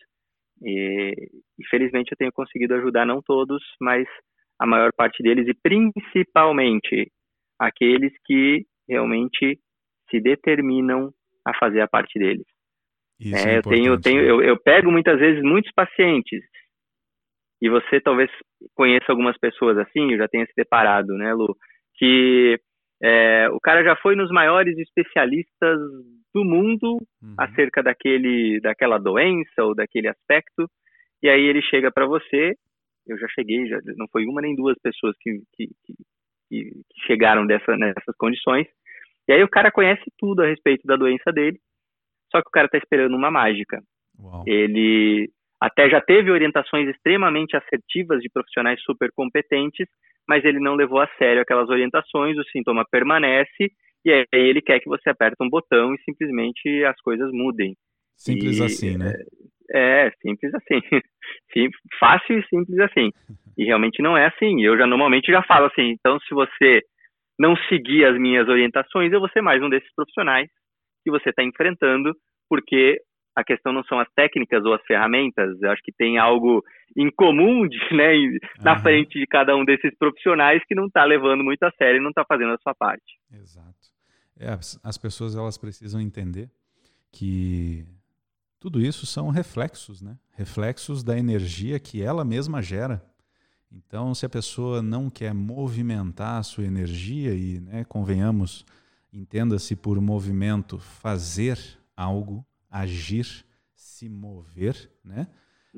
[0.64, 1.14] E,
[1.60, 4.08] infelizmente, eu tenho conseguido ajudar não todos, mas
[4.60, 7.12] a maior parte deles e principalmente
[7.60, 9.60] aqueles que realmente
[10.10, 11.14] se determinam
[11.46, 12.48] a fazer a parte deles.
[13.22, 16.44] É, é eu tenho, tenho eu, eu pego muitas vezes muitos pacientes
[17.62, 18.30] e você talvez
[18.76, 21.56] conheça algumas pessoas assim, eu já tenha se deparado, né, Lu,
[21.96, 22.60] que
[23.02, 25.80] é, o cara já foi nos maiores especialistas
[26.34, 27.36] do mundo uhum.
[27.38, 30.70] acerca daquele, daquela doença ou daquele aspecto,
[31.22, 32.54] e aí ele chega para você.
[33.08, 35.94] Eu já cheguei, já, não foi uma nem duas pessoas que, que, que,
[36.50, 36.72] que
[37.06, 38.68] chegaram dessa, nessas condições.
[39.28, 41.58] E aí o cara conhece tudo a respeito da doença dele,
[42.32, 43.82] só que o cara está esperando uma mágica.
[44.20, 44.44] Uau.
[44.46, 49.88] Ele até já teve orientações extremamente assertivas de profissionais super competentes,
[50.28, 53.72] mas ele não levou a sério aquelas orientações, o sintoma permanece
[54.06, 57.76] e aí ele quer que você aperte um botão e simplesmente as coisas mudem.
[58.16, 59.14] Simples e, assim, né?
[59.74, 60.80] É, é simples assim.
[61.52, 63.12] Sim, fácil e simples assim.
[63.58, 64.62] E realmente não é assim.
[64.62, 66.82] Eu já normalmente já falo assim, então se você
[67.40, 70.50] não seguir as minhas orientações, eu vou ser mais um desses profissionais
[71.04, 72.16] que você está enfrentando,
[72.50, 73.00] porque
[73.38, 76.64] a questão não são as técnicas ou as ferramentas, eu acho que tem algo
[76.96, 78.80] em comum de, né, na uhum.
[78.82, 82.10] frente de cada um desses profissionais que não está levando muito a sério e não
[82.10, 83.20] está fazendo a sua parte.
[83.32, 83.76] Exato.
[84.40, 86.50] É, as pessoas elas precisam entender
[87.12, 87.86] que
[88.60, 90.18] tudo isso são reflexos, né?
[90.36, 93.04] Reflexos da energia que ela mesma gera.
[93.72, 98.66] Então, se a pessoa não quer movimentar a sua energia e, né, convenhamos,
[99.14, 101.60] entenda-se por movimento fazer
[101.96, 102.44] algo,
[102.82, 105.28] agir, se mover, né?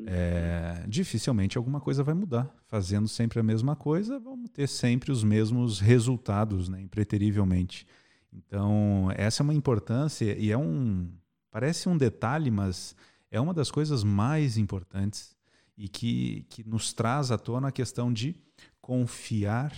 [0.07, 2.53] É, dificilmente alguma coisa vai mudar.
[2.67, 6.81] Fazendo sempre a mesma coisa, vamos ter sempre os mesmos resultados, né?
[6.81, 7.85] impreterivelmente.
[8.31, 11.11] Então, essa é uma importância e é um.
[11.51, 12.95] Parece um detalhe, mas
[13.31, 15.35] é uma das coisas mais importantes
[15.75, 18.35] e que, que nos traz à tona a questão de
[18.79, 19.73] confiar,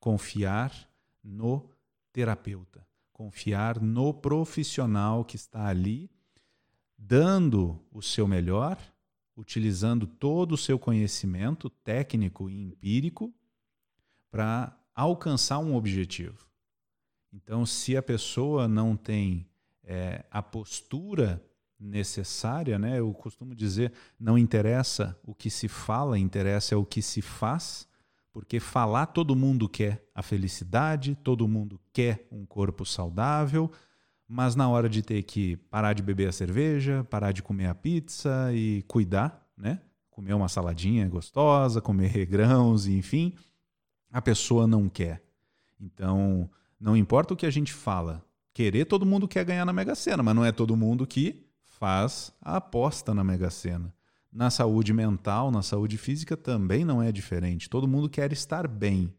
[0.00, 0.72] confiar
[1.22, 1.70] no
[2.12, 6.10] terapeuta, confiar no profissional que está ali
[6.98, 8.76] dando o seu melhor,
[9.36, 13.32] utilizando todo o seu conhecimento técnico e empírico
[14.30, 16.48] para alcançar um objetivo.
[17.32, 19.46] Então, se a pessoa não tem
[19.84, 21.42] é, a postura
[21.78, 22.98] necessária, né?
[22.98, 27.86] Eu costumo dizer, não interessa o que se fala, interessa é o que se faz,
[28.32, 33.70] porque falar todo mundo quer a felicidade, todo mundo quer um corpo saudável,
[34.28, 37.74] mas na hora de ter que parar de beber a cerveja, parar de comer a
[37.74, 39.80] pizza e cuidar, né?
[40.10, 43.34] Comer uma saladinha gostosa, comer grãos, enfim,
[44.12, 45.22] a pessoa não quer.
[45.80, 49.94] Então, não importa o que a gente fala, querer todo mundo quer ganhar na Mega
[49.94, 53.94] Sena, mas não é todo mundo que faz a aposta na Mega Sena.
[54.30, 57.70] Na saúde mental, na saúde física também não é diferente.
[57.70, 59.14] Todo mundo quer estar bem,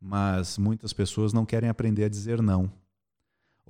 [0.00, 2.72] mas muitas pessoas não querem aprender a dizer não.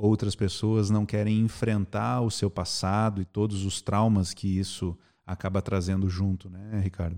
[0.00, 5.60] Outras pessoas não querem enfrentar o seu passado e todos os traumas que isso acaba
[5.60, 7.16] trazendo junto, né, Ricardo?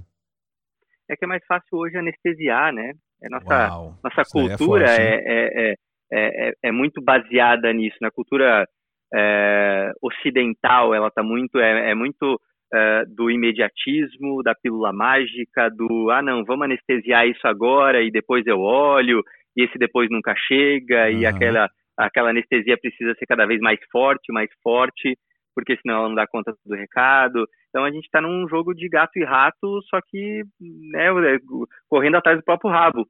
[1.06, 2.92] É que é mais fácil hoje anestesiar, né?
[3.22, 5.74] É nossa Uau, nossa é cultura é, forte, é, é,
[6.10, 7.98] é, é, muito baseada nisso.
[8.00, 8.66] Na cultura
[9.14, 12.40] é, ocidental, ela está muito é, é muito
[12.72, 18.46] é, do imediatismo, da pílula mágica, do ah não, vamos anestesiar isso agora e depois
[18.46, 19.22] eu olho
[19.54, 21.18] e esse depois nunca chega uhum.
[21.18, 21.68] e aquela
[22.00, 25.16] aquela anestesia precisa ser cada vez mais forte, mais forte,
[25.54, 27.46] porque senão ela não dá conta do recado.
[27.68, 31.38] Então a gente está num jogo de gato e rato, só que né, é,
[31.88, 33.06] correndo atrás do próprio rabo.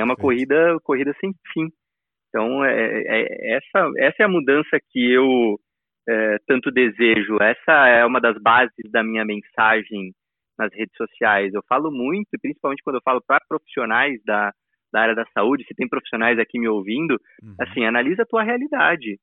[0.00, 1.68] é uma corrida, corrida sem fim.
[2.28, 5.58] Então é, é, essa, essa é a mudança que eu
[6.08, 7.36] é, tanto desejo.
[7.40, 10.12] Essa é uma das bases da minha mensagem
[10.58, 11.52] nas redes sociais.
[11.54, 14.52] Eu falo muito, principalmente quando eu falo para profissionais da,
[14.92, 17.54] da área da saúde, se tem profissionais aqui me ouvindo, uhum.
[17.58, 19.18] assim, analisa a tua realidade.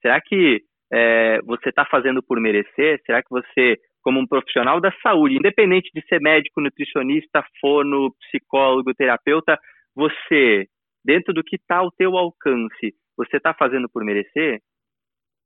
[0.00, 3.00] Será que é, você está fazendo por merecer?
[3.06, 8.94] Será que você, como um profissional da saúde, independente de ser médico, nutricionista, fono, psicólogo,
[8.94, 9.58] terapeuta,
[9.94, 10.66] você,
[11.04, 14.60] dentro do que está ao teu alcance, você está fazendo por merecer?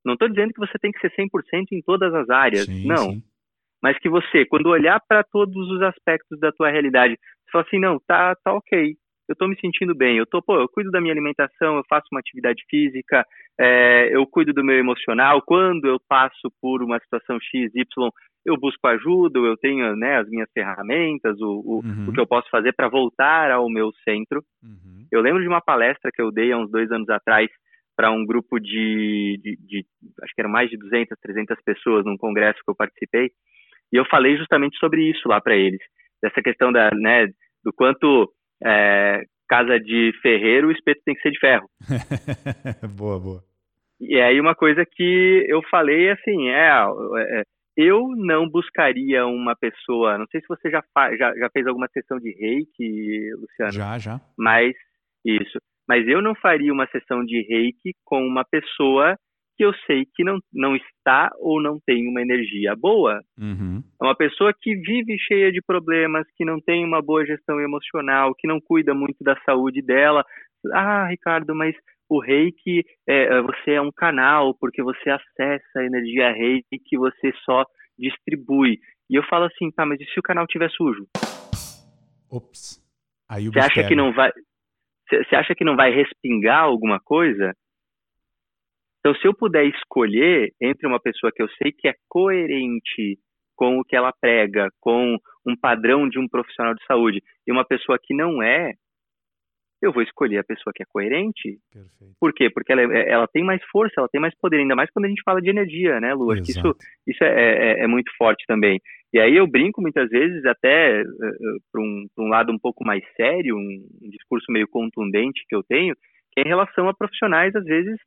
[0.03, 3.11] Não estou dizendo que você tem que ser 100% em todas as áreas, sim, não.
[3.11, 3.23] Sim.
[3.81, 7.79] Mas que você, quando olhar para todos os aspectos da tua realidade, você fala assim,
[7.79, 8.95] não, tá, tá ok,
[9.27, 12.07] eu estou me sentindo bem, eu tô, pô, eu cuido da minha alimentação, eu faço
[12.11, 13.25] uma atividade física,
[13.59, 18.09] é, eu cuido do meu emocional, quando eu passo por uma situação X, Y,
[18.45, 22.07] eu busco ajuda, eu tenho né, as minhas ferramentas, o, o, uhum.
[22.07, 24.41] o que eu posso fazer para voltar ao meu centro.
[24.63, 25.05] Uhum.
[25.11, 27.49] Eu lembro de uma palestra que eu dei há uns dois anos atrás
[27.97, 29.85] para um grupo de, de, de,
[30.23, 33.31] acho que eram mais de 200, 300 pessoas num congresso que eu participei,
[33.91, 35.81] e eu falei justamente sobre isso lá para eles,
[36.21, 37.27] dessa questão da, né,
[37.65, 38.31] do quanto
[38.63, 41.69] é, casa de ferreiro, o espeto tem que ser de ferro.
[42.97, 43.43] boa, boa.
[43.99, 47.43] E aí uma coisa que eu falei assim, é, é,
[47.75, 50.83] eu não buscaria uma pessoa, não sei se você já,
[51.17, 53.71] já, já fez alguma sessão de reiki, Luciano.
[53.71, 54.21] Já, já.
[54.37, 54.75] Mas,
[55.25, 55.57] isso.
[55.87, 59.15] Mas eu não faria uma sessão de reiki com uma pessoa
[59.57, 63.19] que eu sei que não, não está ou não tem uma energia boa.
[63.37, 63.83] Uhum.
[63.99, 68.35] É uma pessoa que vive cheia de problemas, que não tem uma boa gestão emocional,
[68.35, 70.23] que não cuida muito da saúde dela.
[70.73, 71.75] Ah, Ricardo, mas
[72.07, 76.97] o reiki, é, é você é um canal, porque você acessa a energia reiki que
[76.97, 77.65] você só
[77.97, 78.79] distribui.
[79.09, 81.07] E eu falo assim, tá, mas e se o canal estiver sujo?
[82.29, 82.79] Ops.
[83.27, 84.31] Aí o você acha que não vai
[85.09, 87.53] você acha que não vai respingar alguma coisa?
[88.99, 93.17] Então, se eu puder escolher entre uma pessoa que eu sei que é coerente
[93.55, 97.65] com o que ela prega, com um padrão de um profissional de saúde, e uma
[97.65, 98.73] pessoa que não é,
[99.81, 101.59] eu vou escolher a pessoa que é coerente.
[101.71, 102.15] Perfeito.
[102.19, 102.49] Por quê?
[102.49, 105.09] Porque ela, é, ela tem mais força, ela tem mais poder, ainda mais quando a
[105.09, 106.31] gente fala de energia, né, Lu?
[106.31, 106.75] Acho que isso,
[107.05, 108.79] isso é, é, é, muito forte também.
[109.13, 112.59] E aí eu brinco muitas vezes até uh, eh, eh, para um, um, lado um
[112.59, 115.95] pouco mais sério, um, um, discurso meio contundente que eu tenho,
[116.31, 117.97] que é em relação a profissionais, às vezes,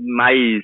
[0.00, 0.62] mais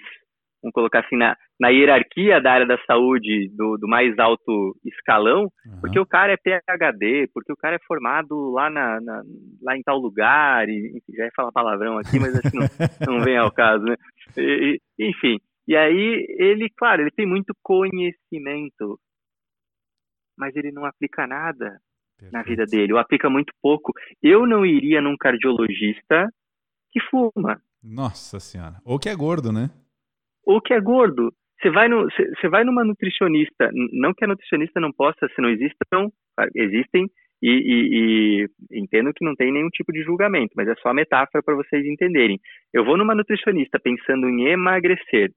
[0.64, 5.42] vamos colocar assim, na, na hierarquia da área da saúde do, do mais alto escalão,
[5.66, 5.80] uhum.
[5.80, 9.22] porque o cara é PhD, porque o cara é formado lá, na, na
[9.62, 12.66] lá em tal lugar, e, enfim, já ia falar palavrão aqui, mas acho que não,
[13.18, 13.96] não vem ao caso, né?
[14.38, 15.38] E, enfim,
[15.68, 18.98] e aí ele, claro, ele tem muito conhecimento,
[20.36, 21.78] mas ele não aplica nada
[22.18, 22.32] Perfeito.
[22.32, 23.92] na vida dele, ou aplica muito pouco.
[24.22, 26.28] Eu não iria num cardiologista
[26.90, 27.60] que fuma.
[27.84, 28.76] Nossa senhora.
[28.84, 29.70] Ou que é gordo, né?
[30.46, 31.32] ou que é gordo.
[31.60, 35.48] Você vai, no, você vai numa nutricionista, não que a nutricionista não possa, se não
[35.48, 36.10] existam,
[36.54, 37.06] existem,
[37.42, 40.94] e, e, e, entendo que não tem nenhum tipo de julgamento, mas é só a
[40.94, 42.38] metáfora para vocês entenderem.
[42.72, 45.30] Eu vou numa nutricionista pensando em emagrecer.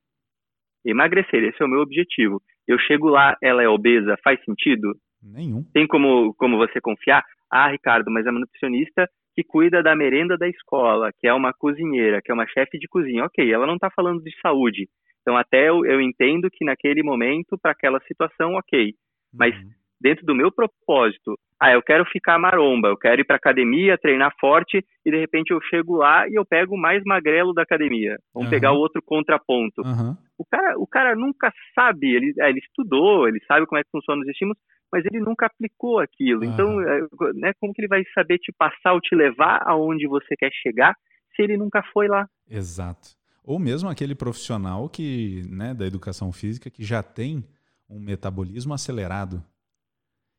[0.86, 2.42] Emagrecer, esse é o meu objetivo.
[2.68, 4.96] Eu chego lá, ela é obesa, faz sentido?
[5.22, 5.64] Nenhum.
[5.74, 7.24] Tem como, como você confiar?
[7.52, 11.54] Ah, Ricardo, mas é uma nutricionista que cuida da merenda da escola, que é uma
[11.54, 13.24] cozinheira, que é uma chefe de cozinha.
[13.24, 14.88] Ok, ela não está falando de saúde.
[15.22, 18.96] Então, até eu, eu entendo que naquele momento, para aquela situação, ok.
[19.32, 19.70] Mas uhum.
[20.02, 24.34] dentro do meu propósito, ah, eu quero ficar maromba, eu quero ir para academia, treinar
[24.40, 28.18] forte, e de repente eu chego lá e eu pego o mais magrelo da academia.
[28.34, 28.56] Vamos uhum.
[28.56, 29.84] pegar o outro contraponto.
[29.84, 30.16] Uhum.
[30.36, 33.92] O, cara, o cara nunca sabe, ele, é, ele estudou, ele sabe como é que
[33.92, 34.58] funcionam os estímulos,
[34.92, 36.44] mas ele nunca aplicou aquilo.
[36.44, 36.54] Uhum.
[36.54, 37.02] Então, é,
[37.36, 40.96] né, como que ele vai saber te passar ou te levar aonde você quer chegar
[41.36, 42.28] se ele nunca foi lá?
[42.50, 43.10] Exato.
[43.44, 47.46] Ou mesmo aquele profissional que, né, da educação física que já tem
[47.90, 49.44] um metabolismo acelerado,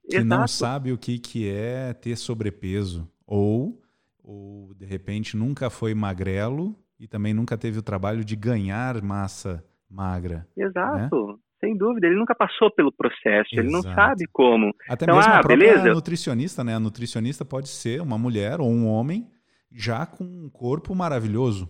[0.09, 0.29] que Exato.
[0.29, 3.81] não sabe o que, que é ter sobrepeso, ou,
[4.23, 9.65] ou de repente nunca foi magrelo e também nunca teve o trabalho de ganhar massa
[9.89, 10.47] magra.
[10.57, 10.65] Né?
[10.65, 11.27] Exato.
[11.29, 11.39] Né?
[11.61, 13.61] Sem dúvida, ele nunca passou pelo processo, Exato.
[13.61, 14.73] ele não sabe como.
[14.89, 15.95] Até então, mesmo ah, a própria beleza.
[15.95, 16.75] nutricionista, né?
[16.75, 19.29] A nutricionista pode ser uma mulher ou um homem
[19.71, 21.69] já com um corpo maravilhoso.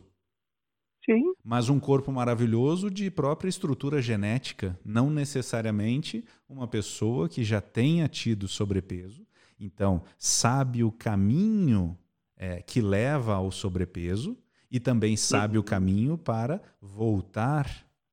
[1.04, 1.22] Sim.
[1.42, 8.06] Mas um corpo maravilhoso de própria estrutura genética, não necessariamente uma pessoa que já tenha
[8.08, 9.26] tido sobrepeso.
[9.58, 11.98] Então, sabe o caminho
[12.36, 14.36] é, que leva ao sobrepeso
[14.70, 17.66] e também sabe o caminho para voltar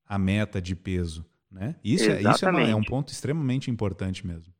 [0.07, 1.25] à meta de peso.
[1.55, 1.73] Né?
[1.81, 4.53] Isso, é, isso é, uma, é um ponto extremamente importante mesmo.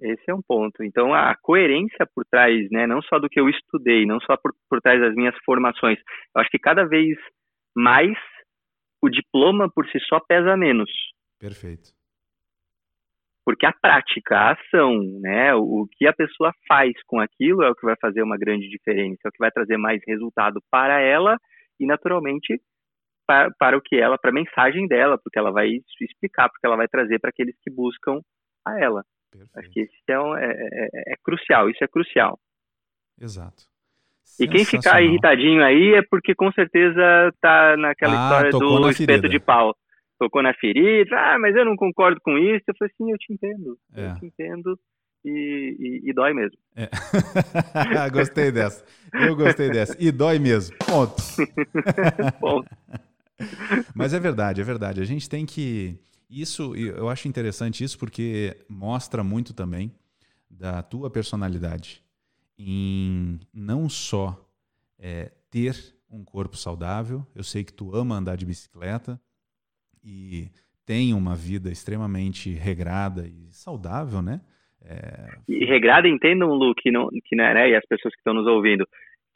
[0.00, 0.84] Esse é um ponto.
[0.84, 4.54] Então, a coerência por trás, né, não só do que eu estudei, não só por,
[4.68, 5.98] por trás das minhas formações,
[6.32, 7.18] eu acho que cada vez
[7.76, 8.16] mais
[9.02, 10.88] o diploma por si só pesa menos.
[11.40, 11.90] Perfeito.
[13.44, 17.70] Porque a prática, a ação, né, o, o que a pessoa faz com aquilo é
[17.70, 21.00] o que vai fazer uma grande diferença, é o que vai trazer mais resultado para
[21.00, 21.36] ela
[21.80, 22.60] e, naturalmente,
[23.26, 25.68] para, para o que ela, para a mensagem dela, porque ela vai
[26.00, 28.20] explicar, porque ela vai trazer para aqueles que buscam
[28.66, 29.04] a ela.
[29.30, 29.58] Perfeito.
[29.58, 32.38] Acho que isso é, é, é, é, crucial, isso é crucial.
[33.20, 33.64] Exato.
[34.38, 37.02] E quem ficar irritadinho aí é porque com certeza
[37.40, 39.76] tá naquela ah, história do espeto de pau.
[40.18, 42.64] Tocou na ferida, ah, mas eu não concordo com isso.
[42.66, 44.14] Eu falei assim, eu te entendo, eu é.
[44.14, 44.78] te entendo.
[45.24, 46.56] E, e, e, dói mesmo.
[46.74, 46.88] É.
[48.10, 48.82] gostei dessa.
[49.12, 49.94] Eu gostei dessa.
[50.00, 50.74] E dói mesmo.
[50.78, 51.14] Ponto.
[52.40, 52.68] Ponto.
[53.94, 55.00] Mas é verdade, é verdade.
[55.00, 55.98] A gente tem que.
[56.28, 59.92] Isso, eu acho interessante isso porque mostra muito também
[60.48, 62.02] da tua personalidade
[62.58, 64.38] em não só
[64.98, 65.74] é, ter
[66.08, 67.26] um corpo saudável.
[67.34, 69.20] Eu sei que tu ama andar de bicicleta
[70.04, 70.50] e
[70.86, 74.40] tem uma vida extremamente regrada e saudável, né?
[74.82, 75.38] É...
[75.48, 77.70] E regrada, entendam, Lu, que não, que não é, né?
[77.70, 78.86] E as pessoas que estão nos ouvindo,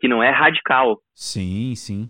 [0.00, 1.00] que não é radical.
[1.14, 2.08] Sim, sim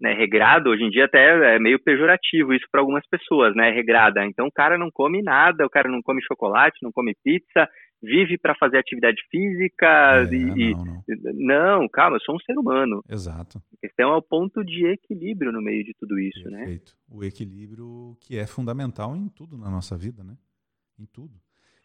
[0.00, 4.24] né, regrado, hoje em dia até é meio pejorativo isso para algumas pessoas, né, regrada.
[4.26, 7.68] Então o cara não come nada, o cara não come chocolate, não come pizza,
[8.02, 11.80] vive para fazer atividade física é, e, não, não.
[11.80, 13.02] não, calma, eu sou um ser humano.
[13.08, 13.58] Exato.
[13.72, 16.58] A questão é o ponto de equilíbrio no meio de tudo isso, né?
[16.58, 16.92] Perfeito.
[16.92, 17.16] né?
[17.16, 20.36] O equilíbrio que é fundamental em tudo na nossa vida, né?
[20.98, 21.40] Em tudo.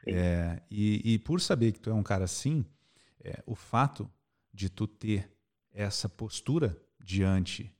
[0.05, 2.65] É, e, e, por saber que tu é um cara assim,
[3.23, 4.09] é, o fato
[4.51, 5.29] de tu ter
[5.71, 7.71] essa postura diante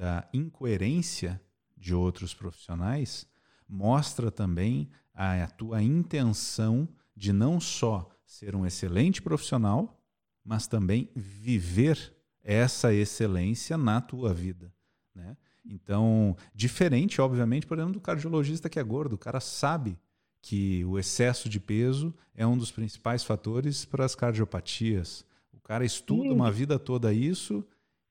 [0.00, 1.38] da incoerência
[1.76, 3.28] de outros profissionais
[3.68, 10.02] mostra também a, a tua intenção de não só ser um excelente profissional,
[10.42, 14.72] mas também viver essa excelência na tua vida.
[15.14, 15.36] Né?
[15.66, 19.98] Então, diferente, obviamente, por exemplo, do cardiologista que é gordo, o cara sabe
[20.40, 25.26] que o excesso de peso é um dos principais fatores para as cardiopatias
[25.70, 26.34] cara estuda Sim.
[26.34, 27.64] uma vida toda isso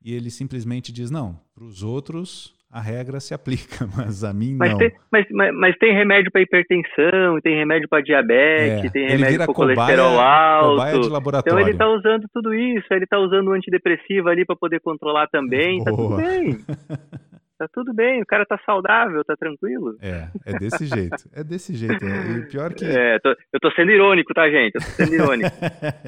[0.03, 4.55] e ele simplesmente diz: não, para os outros a regra se aplica, mas a mim
[4.55, 4.77] mas não.
[4.77, 9.37] Tem, mas, mas, mas, tem remédio para hipertensão, tem remédio para diabetes, é, tem remédio
[9.45, 11.01] para colesterol alto.
[11.01, 11.55] De laboratório.
[11.55, 15.27] Então ele está usando tudo isso, ele está usando o antidepressivo ali para poder controlar
[15.27, 16.59] também, tá tudo bem.
[17.57, 19.97] tá tudo bem, o cara tá saudável, tá tranquilo.
[19.99, 21.29] É, é desse jeito.
[21.33, 22.05] É desse jeito.
[22.05, 22.31] É.
[22.31, 22.85] E o pior que.
[22.85, 24.75] É, tô, eu tô sendo irônico, tá, gente?
[24.75, 25.49] Eu tô sendo irônico.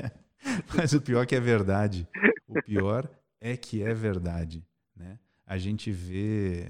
[0.78, 2.08] mas o pior que é verdade.
[2.48, 3.10] O pior
[3.42, 4.66] é que é verdade.
[4.96, 5.20] Né?
[5.46, 6.68] A gente vê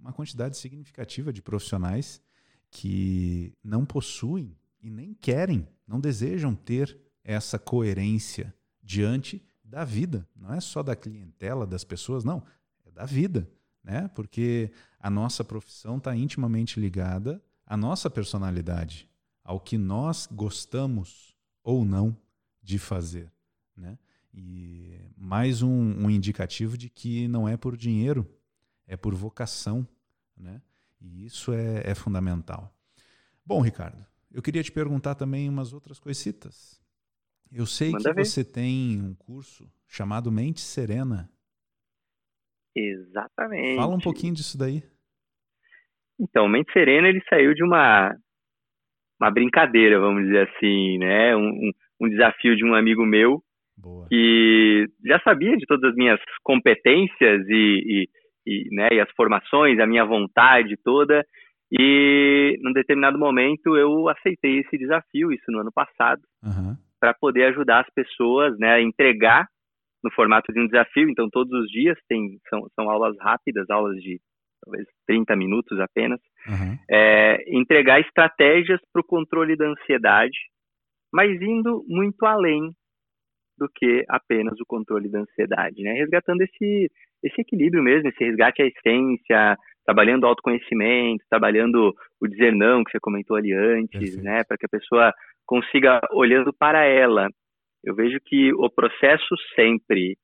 [0.00, 2.22] uma quantidade significativa de profissionais
[2.70, 10.26] que não possuem e nem querem, não desejam ter essa coerência diante da vida.
[10.34, 12.42] Não é só da clientela, das pessoas, não.
[12.84, 13.50] É da vida.
[13.82, 14.08] Né?
[14.14, 19.08] Porque a nossa profissão está intimamente ligada à nossa personalidade,
[19.42, 21.34] ao que nós gostamos
[21.64, 22.16] ou não
[22.62, 23.32] de fazer.
[23.76, 23.98] Né?
[24.36, 28.28] E mais um, um, indicativo de que não é por dinheiro,
[28.86, 29.88] é por vocação.
[30.36, 30.60] Né?
[31.00, 32.70] E isso é, é fundamental.
[33.44, 36.78] Bom, Ricardo, eu queria te perguntar também umas outras coisitas.
[37.50, 38.26] Eu sei Manda que ver.
[38.26, 41.30] você tem um curso chamado Mente Serena.
[42.76, 43.76] Exatamente.
[43.76, 44.82] Fala um pouquinho disso daí.
[46.20, 48.14] Então, Mente Serena ele saiu de uma
[49.18, 51.34] uma brincadeira, vamos dizer assim, né?
[51.34, 51.72] Um, um,
[52.02, 53.42] um desafio de um amigo meu
[53.76, 54.06] Boa.
[54.08, 58.08] que já sabia de todas as minhas competências e, e,
[58.46, 61.24] e, né, e as formações, a minha vontade toda.
[61.70, 66.76] E num determinado momento eu aceitei esse desafio, isso no ano passado, uhum.
[67.00, 69.46] para poder ajudar as pessoas né, a entregar
[70.02, 71.08] no formato de um desafio.
[71.10, 74.20] Então, todos os dias tem, são, são aulas rápidas, aulas de
[74.64, 76.76] talvez 30 minutos apenas, uhum.
[76.90, 80.36] é, entregar estratégias para o controle da ansiedade,
[81.12, 82.72] mas indo muito além
[83.58, 85.92] do que apenas o controle da ansiedade, né?
[85.92, 86.90] Resgatando esse,
[87.22, 92.90] esse equilíbrio mesmo, esse resgate à essência, trabalhando o autoconhecimento, trabalhando o dizer não que
[92.90, 94.22] você comentou ali antes, Perfeito.
[94.22, 94.42] né?
[94.44, 95.12] Para que a pessoa
[95.46, 97.28] consiga olhando para ela.
[97.84, 100.16] Eu vejo que o processo sempre,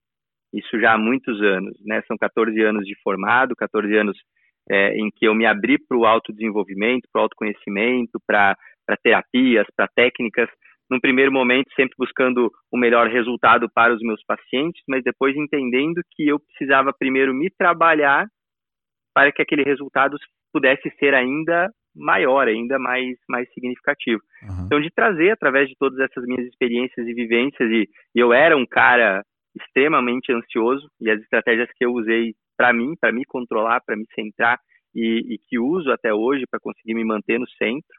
[0.52, 2.02] isso já há muitos anos, né?
[2.08, 4.16] São 14 anos de formado, 14 anos
[4.70, 8.56] é, em que eu me abri para o autodesenvolvimento, para o autoconhecimento, para
[9.02, 10.48] terapias, para técnicas,
[10.90, 16.02] num primeiro momento sempre buscando o melhor resultado para os meus pacientes, mas depois entendendo
[16.12, 18.26] que eu precisava primeiro me trabalhar
[19.14, 20.16] para que aquele resultado
[20.52, 24.20] pudesse ser ainda maior, ainda mais, mais significativo.
[24.42, 24.66] Uhum.
[24.66, 28.56] Então, de trazer através de todas essas minhas experiências e vivências, e, e eu era
[28.56, 29.22] um cara
[29.54, 34.06] extremamente ansioso, e as estratégias que eu usei para mim, para me controlar, para me
[34.14, 34.58] centrar,
[34.94, 37.96] e, e, que uso até hoje para conseguir me manter no centro,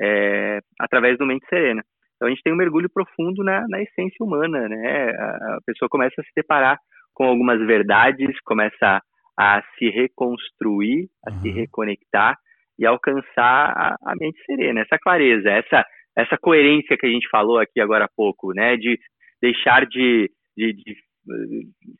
[0.00, 1.82] é, através do Mente Serena.
[2.16, 5.10] Então a gente tem um mergulho profundo na, na essência humana, né?
[5.10, 6.78] A, a pessoa começa a se deparar
[7.14, 9.00] com algumas verdades, começa
[9.38, 11.40] a, a se reconstruir, a uhum.
[11.40, 12.36] se reconectar
[12.78, 15.84] e alcançar a, a, mente serena, essa clareza, essa
[16.16, 18.76] essa coerência que a gente falou aqui agora há pouco, né?
[18.76, 18.98] De
[19.40, 20.96] deixar de, de, de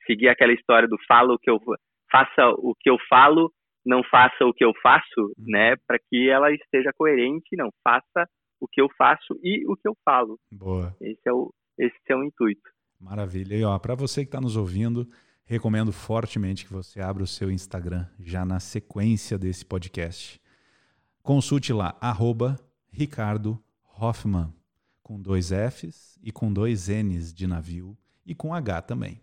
[0.07, 1.61] seguir aquela história do falo o que eu
[2.11, 3.53] faça o que eu falo,
[3.85, 5.33] não faça o que eu faço, uhum.
[5.47, 5.75] né?
[5.87, 8.27] Para que ela esteja coerente, não faça
[8.61, 10.39] o que eu faço e o que eu falo.
[10.53, 10.97] Boa.
[11.01, 12.71] Esse é o, esse é o intuito.
[13.01, 13.55] Maravilha.
[13.55, 15.09] E ó, para você que está nos ouvindo,
[15.45, 20.41] recomendo fortemente que você abra o seu Instagram já na sequência desse podcast.
[21.23, 22.59] Consulte lá, arroba
[22.91, 23.63] Ricardo
[23.99, 24.53] Hoffman,
[25.03, 29.21] com dois Fs e com dois Ns de navio e com H também.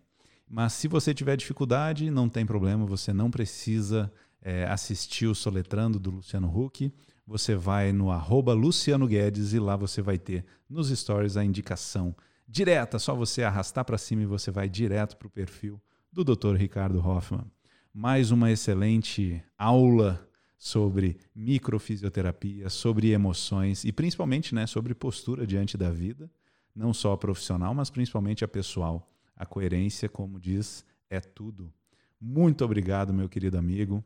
[0.48, 5.98] Mas se você tiver dificuldade, não tem problema, você não precisa é, assistir o Soletrando
[5.98, 6.92] do Luciano Huck
[7.26, 12.14] você vai no arroba Luciano Guedes e lá você vai ter nos stories a indicação
[12.46, 15.80] direta, só você arrastar para cima e você vai direto para o perfil
[16.12, 16.54] do Dr.
[16.54, 17.50] Ricardo Hoffman.
[17.92, 25.90] Mais uma excelente aula sobre microfisioterapia, sobre emoções e principalmente né, sobre postura diante da
[25.90, 26.30] vida,
[26.74, 29.10] não só a profissional, mas principalmente a pessoal.
[29.36, 31.72] A coerência, como diz, é tudo.
[32.20, 34.04] Muito obrigado, meu querido amigo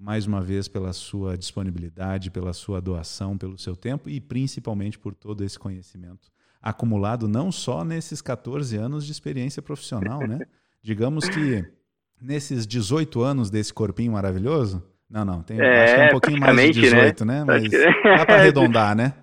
[0.00, 5.14] mais uma vez pela sua disponibilidade, pela sua doação, pelo seu tempo e principalmente por
[5.14, 6.30] todo esse conhecimento
[6.62, 10.40] acumulado não só nesses 14 anos de experiência profissional, né?
[10.82, 11.64] Digamos que
[12.20, 16.40] nesses 18 anos desse corpinho maravilhoso, não, não, tem é, acho que é um pouquinho
[16.40, 17.40] mais de 18, né?
[17.40, 17.44] né?
[17.44, 19.14] Mas dá para arredondar, né?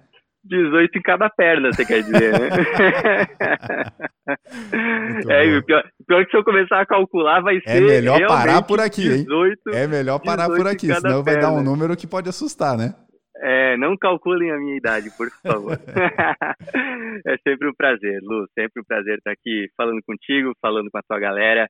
[0.48, 2.50] 18 em cada perna, você quer dizer, né?
[5.30, 7.78] é, o pior, pior que se eu começar a calcular, vai é ser.
[7.78, 9.76] É melhor parar por aqui, 18, hein?
[9.76, 12.94] É melhor parar por aqui, senão vai dar um número que pode assustar, né?
[13.40, 15.78] É, não calculem a minha idade, por favor.
[17.26, 21.04] é sempre um prazer, Lu, sempre um prazer estar aqui falando contigo, falando com a
[21.08, 21.68] tua galera,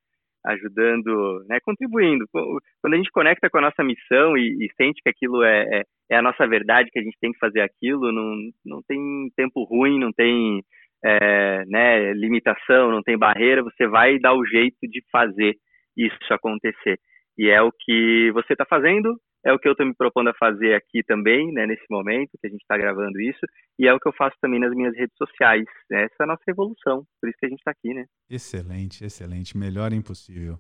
[0.48, 2.26] ajudando, né, contribuindo.
[2.32, 5.84] Quando a gente conecta com a nossa missão e, e sente que aquilo é, é,
[6.12, 8.36] é, a nossa verdade, que a gente tem que fazer aquilo, não,
[8.66, 9.00] não tem
[9.36, 10.64] tempo ruim, não tem
[11.04, 15.56] é, né, limitação, não tem barreira, você vai dar o jeito de fazer
[15.96, 16.98] isso acontecer.
[17.38, 19.16] E é o que você está fazendo,
[19.46, 22.48] é o que eu estou me propondo a fazer aqui também, né, nesse momento que
[22.48, 23.46] a gente está gravando isso,
[23.80, 25.66] e é o que eu faço também nas minhas redes sociais.
[25.90, 26.04] Né?
[26.04, 28.06] Essa é a nossa evolução, por isso que a gente está aqui, né?
[28.30, 30.60] Excelente, excelente, melhor impossível.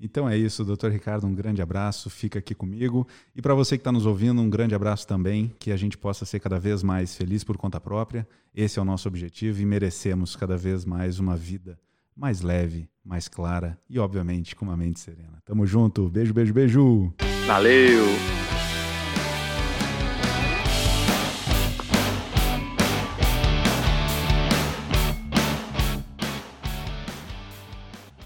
[0.00, 3.04] Então é isso, doutor Ricardo, um grande abraço, fica aqui comigo.
[3.34, 6.24] E para você que está nos ouvindo, um grande abraço também, que a gente possa
[6.24, 8.24] ser cada vez mais feliz por conta própria.
[8.54, 11.76] Esse é o nosso objetivo e merecemos cada vez mais uma vida
[12.18, 15.40] mais leve, mais clara e, obviamente, com uma mente serena.
[15.44, 17.14] Tamo junto, beijo, beijo, beijo!
[17.46, 18.04] Valeu!